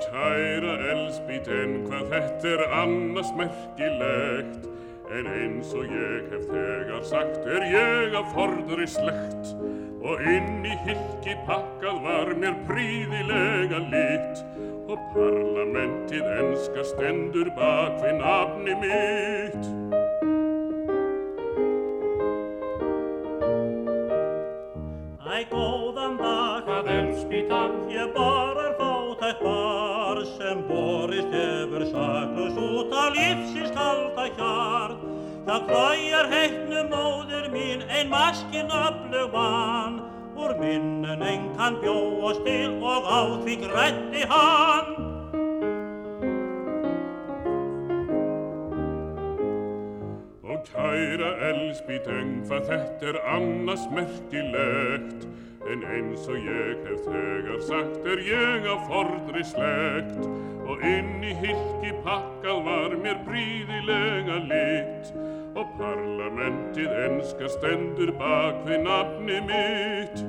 Kæra 0.03 0.77
elspít 0.93 1.51
en 1.51 1.81
hvað 1.87 2.07
þetta 2.13 2.53
er 2.53 2.63
annars 2.83 3.35
merkilegt. 3.39 4.71
En 5.13 5.27
eins 5.29 5.73
og 5.77 5.85
ég 5.85 6.31
hef 6.31 6.47
þegar 6.49 7.03
sagt 7.05 7.45
er 7.45 7.65
ég 7.69 8.15
af 8.17 8.31
forðri 8.33 8.87
slekt 8.89 9.51
Og 10.05 10.23
inn 10.25 10.65
í 10.65 10.73
hilki 10.85 11.35
pakkað 11.45 11.99
var 12.05 12.31
mér 12.41 12.57
príðilega 12.69 13.83
lit 13.91 14.41
Og 14.89 14.97
parlamentið 15.13 16.25
enska 16.39 16.87
stendur 16.89 17.53
bak 17.57 18.01
við 18.01 18.17
nafni 18.23 18.79
mitt 18.81 20.04
borist 31.25 31.33
hefur 31.33 31.85
saklus 31.91 32.57
út 32.57 32.91
á 32.93 33.09
lífsins 33.13 33.71
kalda 33.71 34.25
hjart. 34.37 34.99
Það 35.45 35.61
klæjar 35.69 36.29
heitnum 36.29 36.89
móðir 36.89 37.49
mín, 37.51 37.83
ein 37.89 38.09
maskin 38.09 38.69
öflug 38.69 39.31
vann, 39.31 40.01
úr 40.35 40.57
minnen 40.59 41.21
engan 41.21 41.79
bjóast 41.81 42.43
til 42.45 42.81
og 42.81 43.05
á 43.05 43.21
því 43.43 43.55
grætti 43.61 44.25
hann. 44.25 44.95
Og 50.43 50.65
kæra 50.65 51.31
elspít 51.51 52.07
en 52.07 52.41
hvað 52.47 52.69
þetta 52.69 53.09
er 53.13 53.21
annars 53.37 53.85
merkilegt 53.91 55.29
En 55.65 55.81
eins 55.81 56.27
og 56.29 56.35
ég 56.45 56.81
hef 56.85 57.07
þegar 57.07 57.61
sagt 57.65 58.03
er 58.05 58.19
ég 58.21 58.67
af 58.69 58.83
forðri 58.85 59.41
slekt 59.49 60.19
Og 60.65 60.81
inn 60.81 61.21
í 61.21 61.33
hilki 61.43 61.93
pakkað 62.05 62.61
var 62.65 62.95
mér 63.01 63.19
príðilega 63.27 64.39
lit 64.49 65.11
Og 65.55 65.69
parlamentið 65.79 66.89
enska 67.05 67.47
stendur 67.53 68.11
bak 68.19 68.65
við 68.67 68.81
nafni 68.83 69.37
mitt. 69.47 70.23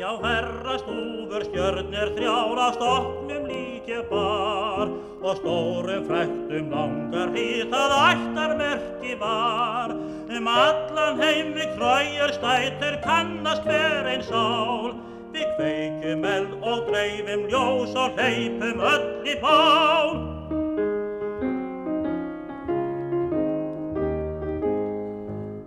Já, 0.00 0.10
herra 0.24 0.74
stúfur 0.82 1.46
stjörnir 1.46 2.10
þrjár 2.16 2.58
á 2.58 2.68
stokknum 2.74 3.51
líkja 3.82 4.02
bar 4.10 4.88
og 5.22 5.36
stórum 5.36 6.06
fræktum 6.06 6.70
langar 6.70 7.28
hýtað 7.34 7.92
ættarmerki 8.10 9.20
var. 9.20 9.90
Um 10.30 10.48
allan 10.48 11.20
heim 11.20 11.54
við 11.54 11.76
kræjar 11.76 12.32
stættir 12.32 13.00
kannast 13.04 13.64
hver 13.64 14.06
einn 14.06 14.22
sál. 14.22 14.94
Við 15.32 15.46
kveikjum 15.56 16.24
eld 16.24 16.52
og 16.62 16.88
dreifum 16.88 17.46
ljós 17.48 17.94
og 17.96 18.18
hleypum 18.18 18.80
öll 18.80 19.26
í 19.26 19.36
bál. 19.42 20.10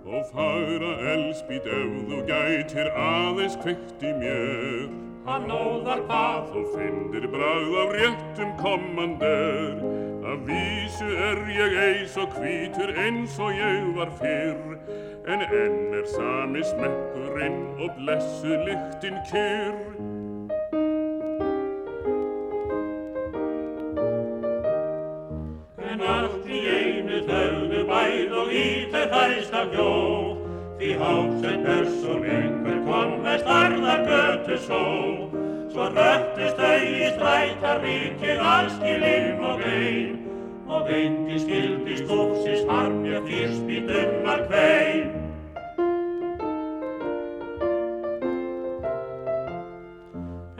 Og 0.06 0.22
fagra 0.32 0.92
elspít 1.14 1.66
ef 1.66 1.98
þú 2.08 2.22
gætir 2.30 2.94
aðeins 2.94 3.58
kveikt 3.60 4.02
í 4.02 4.14
mér 4.20 5.05
Hann 5.26 5.48
nóðar 5.50 6.04
hvað 6.06 6.50
Þú 6.52 6.64
finnir 6.76 7.30
bragð 7.32 7.78
af 7.82 7.94
réttum 7.98 8.52
kommander 8.62 9.96
Af 10.26 10.38
vísu 10.46 11.06
er 11.06 11.38
ég 11.54 11.74
eis 11.78 12.16
og 12.18 12.32
hvítur 12.34 12.90
eins 12.98 13.38
og 13.38 13.52
ég 13.54 13.92
var 13.94 14.10
fyrr. 14.18 14.74
En 15.30 15.44
enn 15.44 15.94
er 15.94 16.06
sami 16.10 16.64
smekkurinn 16.66 17.60
og 17.78 17.92
blessu 17.98 18.56
lyktin 18.66 19.20
kyrr. 19.30 19.78
Allt 26.06 26.50
í 26.50 26.58
einu 26.70 27.22
þauðu 27.26 27.86
bæð 27.88 28.34
og 28.40 28.52
þau 28.92 29.06
fæst 29.14 29.54
af 29.62 29.72
hjó 29.74 29.92
Því 30.78 30.90
hálsett 31.00 31.64
person 31.64 32.24
einhver 32.24 32.45
Svo 35.96 36.04
röttist 36.04 36.58
þau 36.60 36.82
í 36.84 37.06
strætar 37.08 37.78
ríkið 37.80 38.40
allskilinn 38.44 39.38
og 39.48 39.62
ein 39.64 40.18
Og 40.68 40.90
eindi 40.92 41.38
skildi 41.40 41.94
stúfsis 42.02 42.66
harm 42.68 42.98
ég 43.08 43.22
fyrst 43.24 43.70
í 43.72 43.78
dummar 43.86 44.42
kvein. 44.50 45.14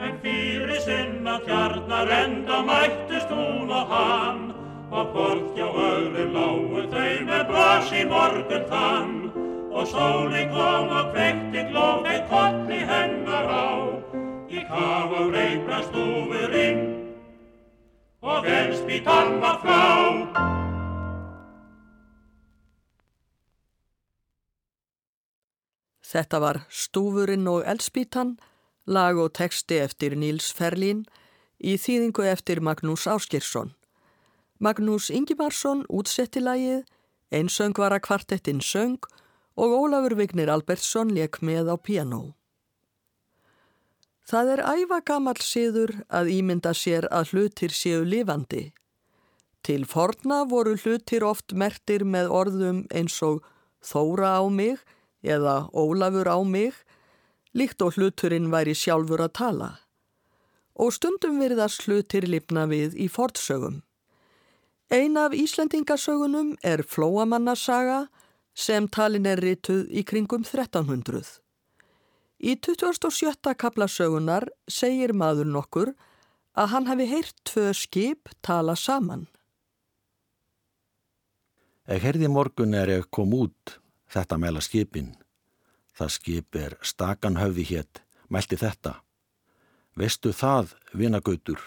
En 0.07 0.17
fyrir 0.23 0.81
sinna 0.87 1.37
tjarnar 1.45 2.15
enda 2.17 2.63
mættust 2.71 3.29
hún 3.29 3.75
og 3.81 3.93
hann. 3.93 4.41
Og 4.89 5.13
hvort 5.13 5.53
hjá 5.53 5.67
öðrum 5.69 6.33
lágu 6.33 6.87
þau 6.95 7.13
með 7.29 7.45
bros 7.51 7.93
í 7.93 8.07
morgun 8.09 8.65
þann 8.73 9.13
Og 9.69 9.85
sólinn 9.93 10.49
kom 10.49 10.97
og 10.97 11.13
kveikti 11.13 11.67
glóð 11.69 12.09
eitt 12.15 12.25
kolli 12.33 12.81
hennar 12.89 13.53
á 13.53 13.96
Í 14.57 14.63
kaf 14.65 15.11
og 15.13 15.33
reikna 15.35 15.83
stúfurinn 15.85 16.79
Og 18.25 18.47
elspítan 18.49 19.35
var 19.43 19.59
frá 19.61 19.81
Þetta 26.07 26.39
var 26.39 26.57
Stúfurinn 26.71 27.49
og 27.51 27.65
Elspítan, 27.67 28.37
lag 28.87 29.17
og 29.19 29.33
texti 29.35 29.81
eftir 29.83 30.15
Níls 30.15 30.47
Ferlín 30.55 31.01
í 31.59 31.75
þýðingu 31.75 32.23
eftir 32.31 32.61
Magnús 32.63 33.03
Áskirsson. 33.11 33.73
Magnús 34.63 35.11
Ingimarsson 35.11 35.83
útsetti 35.91 36.39
lagið, 36.39 36.87
einsöngvara 37.27 37.99
kvartettinn 37.99 38.63
söng 38.63 39.03
og 39.59 39.75
Ólafur 39.81 40.15
Vignir 40.15 40.49
Albertsson 40.49 41.11
leik 41.11 41.43
með 41.43 41.73
á 41.73 41.77
piano. 41.77 42.23
Það 44.27 44.49
er 44.57 44.61
æfa 44.67 44.97
gamall 45.07 45.39
síður 45.39 45.93
að 46.11 46.33
ímynda 46.33 46.73
sér 46.75 47.05
að 47.15 47.29
hlutir 47.31 47.71
séu 47.71 48.01
lifandi. 48.03 48.73
Til 49.63 49.85
forna 49.87 50.41
voru 50.43 50.75
hlutir 50.75 51.23
oft 51.23 51.55
mertir 51.55 52.03
með 52.03 52.33
orðum 52.41 52.81
eins 52.91 53.15
og 53.23 53.45
Þóra 53.87 54.33
á 54.41 54.43
mig 54.51 54.83
eða 55.23 55.69
Ólafur 55.71 56.27
á 56.27 56.39
mig, 56.43 56.75
líkt 57.55 57.81
og 57.81 57.95
hluturinn 57.95 58.51
væri 58.51 58.75
sjálfur 58.75 59.23
að 59.23 59.35
tala. 59.39 59.71
Og 60.75 60.91
stundum 60.93 61.39
virðast 61.39 61.87
hlutir 61.87 62.27
lifna 62.27 62.67
við 62.67 62.99
í 62.99 63.07
fortsögum. 63.07 63.81
Ein 64.91 65.15
af 65.17 65.31
Íslendingasögunum 65.31 66.55
er 66.63 66.83
Flóamannasaga 66.83 68.07
sem 68.55 68.87
talin 68.87 69.25
er 69.25 69.39
rituð 69.39 69.87
í 69.87 70.03
kringum 70.03 70.43
1300. 70.43 71.46
Í 72.37 72.53
27. 72.61 73.55
kaplasögunar 73.57 74.45
segir 74.69 75.13
maður 75.17 75.49
nokkur 75.49 75.93
að 76.53 76.69
hann 76.73 76.85
hafi 76.89 77.07
heyrt 77.09 77.39
tvö 77.49 77.71
skip 77.73 78.29
tala 78.45 78.75
saman. 78.77 79.25
Eg 81.89 82.03
heyrði 82.03 82.29
morgun 82.29 82.75
er 82.77 82.91
ég 82.91 83.09
kom 83.09 83.33
út 83.33 83.79
þetta 84.13 84.37
meila 84.37 84.61
skipin. 84.61 85.15
Það 85.97 86.13
skip 86.13 86.55
er 86.55 86.77
stakan 86.85 87.39
höfði 87.41 87.65
hétt, 87.71 88.03
mælti 88.29 88.59
þetta. 88.59 88.99
Veistu 89.97 90.29
það, 90.29 90.75
vinagautur, 90.93 91.61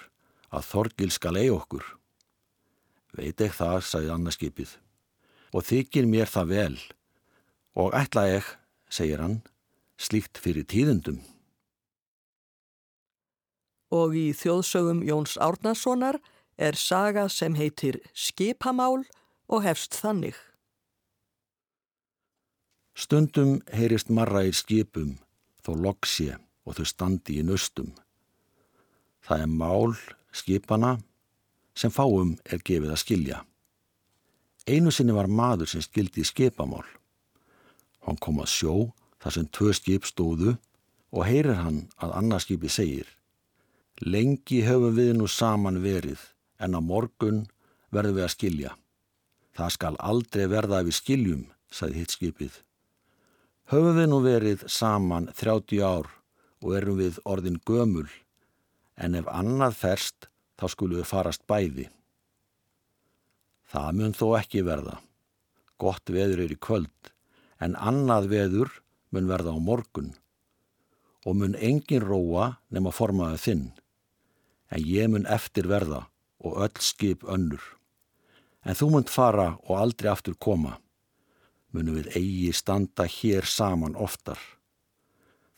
að 0.54 0.68
Þorgil 0.70 1.10
skal 1.10 1.34
eigi 1.40 1.50
okkur? 1.50 1.82
Veit 3.18 3.40
ekki 3.42 3.56
það, 3.58 3.78
sagði 3.82 4.12
annarskipið. 4.14 4.76
Og 5.50 5.66
þykir 5.66 6.06
mér 6.06 6.30
það 6.30 6.52
vel. 6.54 6.76
Og 7.74 7.96
ætla 7.98 8.28
ég, 8.30 8.46
segir 8.86 9.18
hann, 9.18 9.40
slíkt 10.00 10.40
fyrir 10.40 10.64
tíðundum. 10.64 11.20
Og 13.92 14.14
í 14.16 14.30
þjóðsögum 14.36 15.02
Jóns 15.04 15.36
Árnasonar 15.36 16.20
er 16.56 16.78
saga 16.78 17.26
sem 17.28 17.56
heitir 17.58 17.98
Skipamál 18.14 19.02
og 19.50 19.64
hefst 19.66 19.98
þannig. 19.98 20.36
Stundum 22.94 23.58
heyrist 23.72 24.10
marra 24.12 24.44
í 24.44 24.52
skipum, 24.54 25.16
þó 25.64 25.72
loksje 25.86 26.36
og 26.68 26.76
þau 26.76 26.86
standi 26.86 27.38
í 27.40 27.44
nöstum. 27.46 27.94
Það 29.24 29.44
er 29.44 29.52
mál 29.52 29.94
skipana 30.36 30.96
sem 31.74 31.92
fáum 31.92 32.34
er 32.44 32.62
gefið 32.62 32.92
að 32.92 33.02
skilja. 33.02 33.38
Einu 34.68 34.92
sinni 34.92 35.16
var 35.16 35.30
maður 35.32 35.70
sem 35.72 35.82
skildi 35.84 36.26
skipamál. 36.28 36.84
Hann 38.04 38.20
kom 38.20 38.40
að 38.42 38.52
sjó 38.52 38.74
þar 39.20 39.36
sem 39.36 39.48
tvö 39.52 39.72
skip 39.76 40.08
stóðu 40.08 40.56
og 41.10 41.26
heyrir 41.26 41.60
hann 41.60 41.86
að 42.00 42.16
annarskipi 42.20 42.70
segir 42.72 43.08
Lengi 44.00 44.62
höfum 44.64 44.94
við 44.96 45.10
nú 45.18 45.26
saman 45.28 45.82
verið 45.84 46.22
en 46.56 46.72
á 46.72 46.80
morgun 46.80 47.42
verðum 47.92 48.16
við 48.16 48.24
að 48.24 48.32
skilja. 48.32 48.70
Það 49.52 49.74
skal 49.76 49.94
aldrei 50.00 50.46
verða 50.48 50.78
að 50.80 50.88
við 50.88 50.96
skiljum, 50.96 51.42
sagði 51.68 52.00
hitt 52.00 52.14
skipið. 52.14 52.54
Höfum 53.68 53.98
við 53.98 54.08
nú 54.08 54.22
verið 54.24 54.64
saman 54.72 55.28
30 55.36 55.84
ár 55.84 56.08
og 56.64 56.74
erum 56.78 56.96
við 56.96 57.20
orðin 57.28 57.60
gömul, 57.68 58.08
en 58.96 59.20
ef 59.20 59.28
annað 59.28 59.76
ferst 59.76 60.30
þá 60.56 60.66
skulum 60.72 61.02
við 61.02 61.10
farast 61.10 61.44
bæði. 61.44 61.90
Það 63.68 63.92
mun 64.00 64.16
þó 64.16 64.26
ekki 64.40 64.64
verða. 64.64 64.96
Gott 65.76 66.08
veður 66.08 66.46
er 66.46 66.52
í 66.52 66.60
kvöld, 66.60 67.12
en 67.60 67.76
annað 67.76 68.32
veður 68.32 68.72
mun 69.10 69.28
verða 69.30 69.54
á 69.54 69.58
morgun 69.58 70.14
og 71.26 71.36
mun 71.36 71.56
engin 71.58 72.02
róa 72.02 72.56
nema 72.72 72.92
formaðu 72.94 73.40
þinn, 73.42 73.64
en 74.72 74.86
ég 74.86 75.10
mun 75.12 75.26
eftir 75.28 75.68
verða 75.68 76.06
og 76.40 76.56
öll 76.64 76.80
skip 76.80 77.24
önnur. 77.28 77.60
En 78.64 78.76
þú 78.76 78.90
munt 78.94 79.12
fara 79.12 79.56
og 79.68 79.76
aldrei 79.76 80.10
aftur 80.12 80.36
koma. 80.36 80.78
Munum 81.72 82.00
við 82.00 82.16
eigi 82.18 82.52
standa 82.56 83.06
hér 83.08 83.46
saman 83.46 83.96
oftar. 83.96 84.40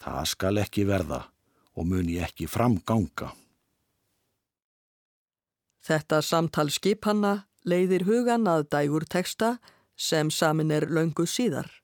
Það 0.02 0.24
skal 0.32 0.58
ekki 0.62 0.84
verða 0.86 1.22
og 1.78 1.86
mun 1.88 2.10
ég 2.10 2.26
ekki 2.26 2.48
framganga. 2.50 3.30
Þetta 5.82 6.20
samtal 6.22 6.70
skipanna 6.70 7.46
leiðir 7.66 8.04
hugan 8.06 8.46
að 8.50 8.68
dægur 8.70 9.06
teksta 9.06 9.56
sem 9.96 10.30
samin 10.30 10.70
er 10.70 10.86
löngu 10.86 11.26
síðar. 11.26 11.81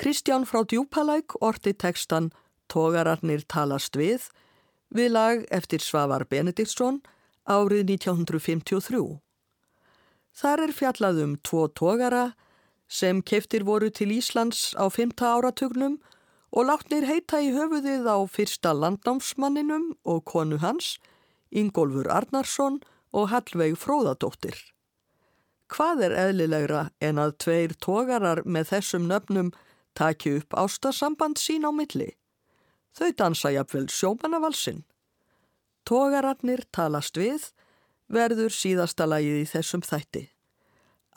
Kristján 0.00 0.46
frá 0.48 0.64
Djúpalæk 0.64 1.34
orti 1.44 1.74
tekstan 1.76 2.30
Tógararnir 2.72 3.42
talast 3.44 3.98
við 4.00 4.30
við 4.96 5.12
lag 5.12 5.42
eftir 5.52 5.84
Svavar 5.84 6.24
Benediktsson 6.24 7.02
árið 7.44 7.92
1953. 7.98 9.20
Þar 10.32 10.64
er 10.64 10.72
fjallað 10.72 11.20
um 11.26 11.36
tvo 11.44 11.66
tógara 11.68 12.24
sem 12.88 13.20
keftir 13.20 13.68
voru 13.68 13.92
til 13.92 14.16
Íslands 14.16 14.72
á 14.72 14.88
5. 14.88 15.20
áratugnum 15.20 16.00
og 16.48 16.70
látnir 16.72 17.04
heita 17.04 17.44
í 17.44 17.52
höfuðið 17.52 18.08
á 18.08 18.24
fyrsta 18.24 18.72
landnámsmanninum 18.72 19.98
og 20.08 20.24
konu 20.24 20.64
hans, 20.64 20.96
Ingólfur 21.52 22.08
Arnarsson 22.08 22.80
og 23.12 23.28
Hallveig 23.36 23.76
Fróðadóttir. 23.76 24.56
Hvað 25.68 26.06
er 26.08 26.20
eðlilegra 26.24 26.88
en 27.04 27.20
að 27.20 27.42
tveir 27.44 27.76
tógarar 27.76 28.46
með 28.48 28.72
þessum 28.72 29.04
nöfnum 29.04 29.52
taki 29.94 30.36
upp 30.38 30.54
ástasamband 30.54 31.38
sín 31.38 31.66
á 31.66 31.70
milli? 31.74 32.10
Þau 32.96 33.10
dansa 33.16 33.52
jafnvel 33.54 33.88
sjómanavalsinn. 33.88 34.84
Tógararnir 35.86 36.64
talast 36.72 37.16
við 37.16 37.50
verður 38.10 38.52
síðasta 38.52 39.06
lagið 39.06 39.42
í 39.44 39.48
þessum 39.48 39.82
þætti. 39.86 40.26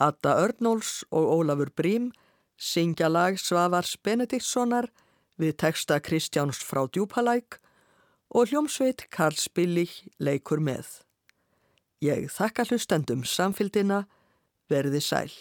Atta 0.00 0.36
Örnóls 0.42 1.02
og 1.10 1.26
Ólafur 1.38 1.70
Brím 1.74 2.10
syngja 2.56 3.10
lag 3.10 3.38
Svavars 3.38 3.96
Benediktssonar 4.02 4.90
við 5.38 5.56
texta 5.58 5.98
Kristjáns 6.00 6.62
frá 6.62 6.84
Djúpalæk 6.86 7.58
og 8.34 8.50
hljómsveit 8.50 9.06
Karl 9.10 9.38
Spillich 9.38 10.02
leikur 10.18 10.62
með. 10.62 11.00
Ég 12.02 12.28
þakka 12.32 12.66
hlustendum 12.68 13.22
samfildina, 13.24 14.04
verði 14.68 15.00
sæl. 15.00 15.32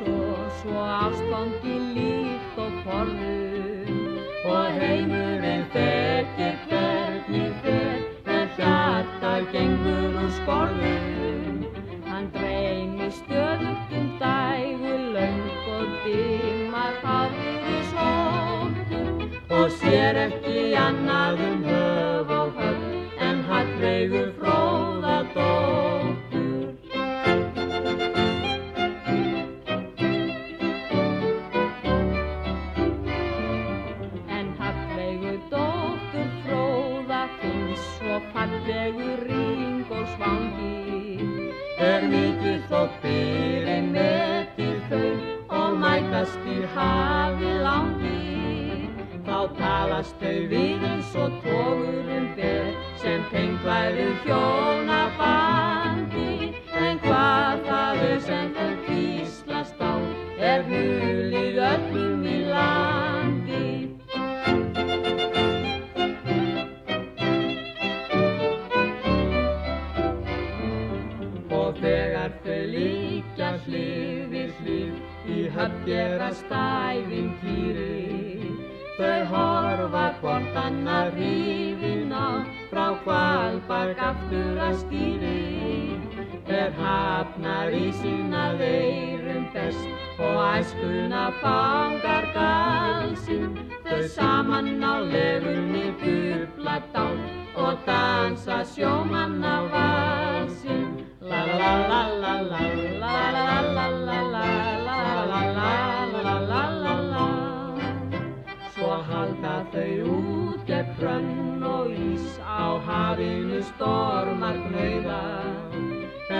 Arnarsson 0.00 0.50
svo 0.60 0.80
ástfangi 0.80 1.76
líkt 1.94 2.56
og 2.56 2.72
forðum 2.84 4.16
og 4.48 4.78
heimurinn 4.80 5.66
þekkir 5.74 6.56
hvernig 6.70 7.52
fer 7.60 8.00
en 8.36 8.48
hjarta 8.56 9.32
gengur 9.52 10.16
úr 10.22 10.30
skorðum 10.38 11.60
hann 12.08 12.30
dreymir 12.32 13.12
stöðugt 13.12 13.92
um 14.00 14.08
dægu 14.22 14.96
löng 15.16 15.44
og 15.76 15.86
dimmar 16.06 16.96
hafður 17.04 17.70
í 17.76 17.80
sóttum 17.92 19.24
og 19.60 19.68
sér 19.82 20.24
ekki 20.26 20.60
annað 20.86 21.44
um 21.50 21.64
höf 21.68 22.36
og 22.40 22.56
höf 22.56 23.20
en 23.28 23.44
hallveigur 23.52 24.32
fróða 24.32 24.39
Er 41.80 42.02
mikið 42.04 42.64
þótt 42.68 42.96
byrinn 43.00 43.86
metir 43.94 44.82
þau 44.90 45.12
og 45.56 45.78
mætast 45.80 46.42
í 46.44 46.58
hafi 46.74 47.52
langi. 47.64 48.90
Þá 49.24 49.38
talast 49.56 50.20
þau 50.20 50.40
við 50.50 50.84
eins 50.90 51.14
og 51.16 51.32
tógurum 51.46 52.26
ber 52.36 52.68
sem 53.00 53.24
tengt 53.32 53.64
væri 53.64 54.08
hjónabandi. 54.26 55.48
En 56.76 57.00
hvað 57.06 57.64
það 57.70 58.04
er 58.10 58.20
sem 58.28 58.46
þau 58.58 58.79
Og 71.70 71.76
þegar 71.78 72.32
þau 72.42 72.62
líka 72.66 73.48
hlið 73.62 74.22
við 74.32 74.54
hlið 74.58 75.28
í 75.30 75.42
höfn 75.54 75.76
gerast 75.86 76.48
ævintýri 76.50 77.90
Þau 78.96 79.20
horfa 79.30 80.00
hvort 80.18 80.56
annar 80.62 81.12
hrifin 81.14 82.10
á 82.10 82.42
frá 82.72 82.88
hvalbak 83.04 84.02
aftur 84.08 84.58
að 84.60 84.74
stýri. 84.80 85.94
Er 86.58 86.74
hafnar 86.80 87.70
í 87.78 87.86
sína 88.00 88.42
veirum 88.58 89.46
best 89.54 90.18
og 90.18 90.40
æskuna 90.48 91.22
fangar 91.44 92.26
galsinn. 92.34 93.54
Þau 93.86 94.02
saman 94.16 94.82
á 94.82 94.94
lefunni 95.06 95.86
bubla 96.02 96.80
dál 96.90 97.14
og 97.54 97.86
dansa 97.86 98.60
sjómann 98.74 99.38
á 99.38 99.56
valsinn 99.76 101.09
Svo 101.30 101.38
halda 109.08 109.54
þau 109.70 109.98
út 110.14 110.64
gegn 110.66 110.90
hrönn 110.98 111.62
og 111.62 111.94
ís 111.94 112.26
á 112.42 112.74
hafinu 112.86 113.60
stormar 113.70 114.58
knauða 114.66 115.22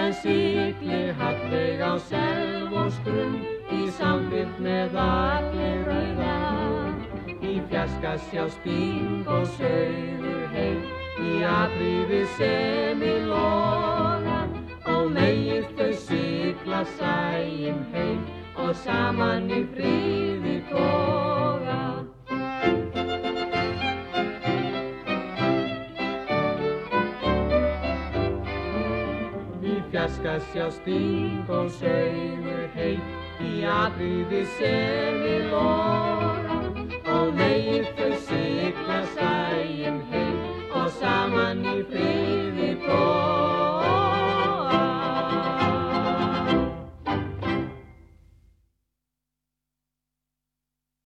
en 0.01 0.13
sigli 0.19 1.01
halleg 1.19 1.79
á 1.79 1.93
selv 2.11 2.75
og 2.83 2.91
skrunn 2.99 3.39
í 3.71 3.87
samfitt 3.95 4.59
með 4.59 4.99
allir 5.07 5.87
rauða. 5.87 6.37
Í 7.39 7.53
fjaska 7.71 8.17
sjá 8.27 8.43
sting 8.59 9.23
og 9.39 9.47
sögur 9.55 10.47
heim 10.55 10.83
í 11.31 11.43
aðrifi 11.47 12.25
sem 12.37 13.07
í 13.07 13.19
lóð 13.31 14.10
megið 15.09 15.65
þau 15.77 15.93
sigla 16.05 16.81
sæjum 16.97 17.79
heim 17.93 18.21
og 18.59 18.71
saman 18.83 19.49
í 19.49 19.61
fríði 19.73 20.55
toga. 20.69 21.79
Í 29.71 29.75
fjarska 29.91 30.37
sjá 30.51 30.69
sting 30.77 31.49
og 31.49 31.71
sögur 31.79 32.65
heim, 32.75 33.01
í 33.41 33.65
atriði 33.75 34.45
sem 34.57 35.21
í 35.25 35.37
loga 35.51 36.59
og 37.17 37.33
megið 37.39 37.93
þau 37.97 38.11
sigla 38.29 39.03
sæjum 39.17 40.03
heim 40.13 40.41
og 40.71 40.91
saman 40.99 41.65
í 41.65 41.79
fríði 41.89 42.75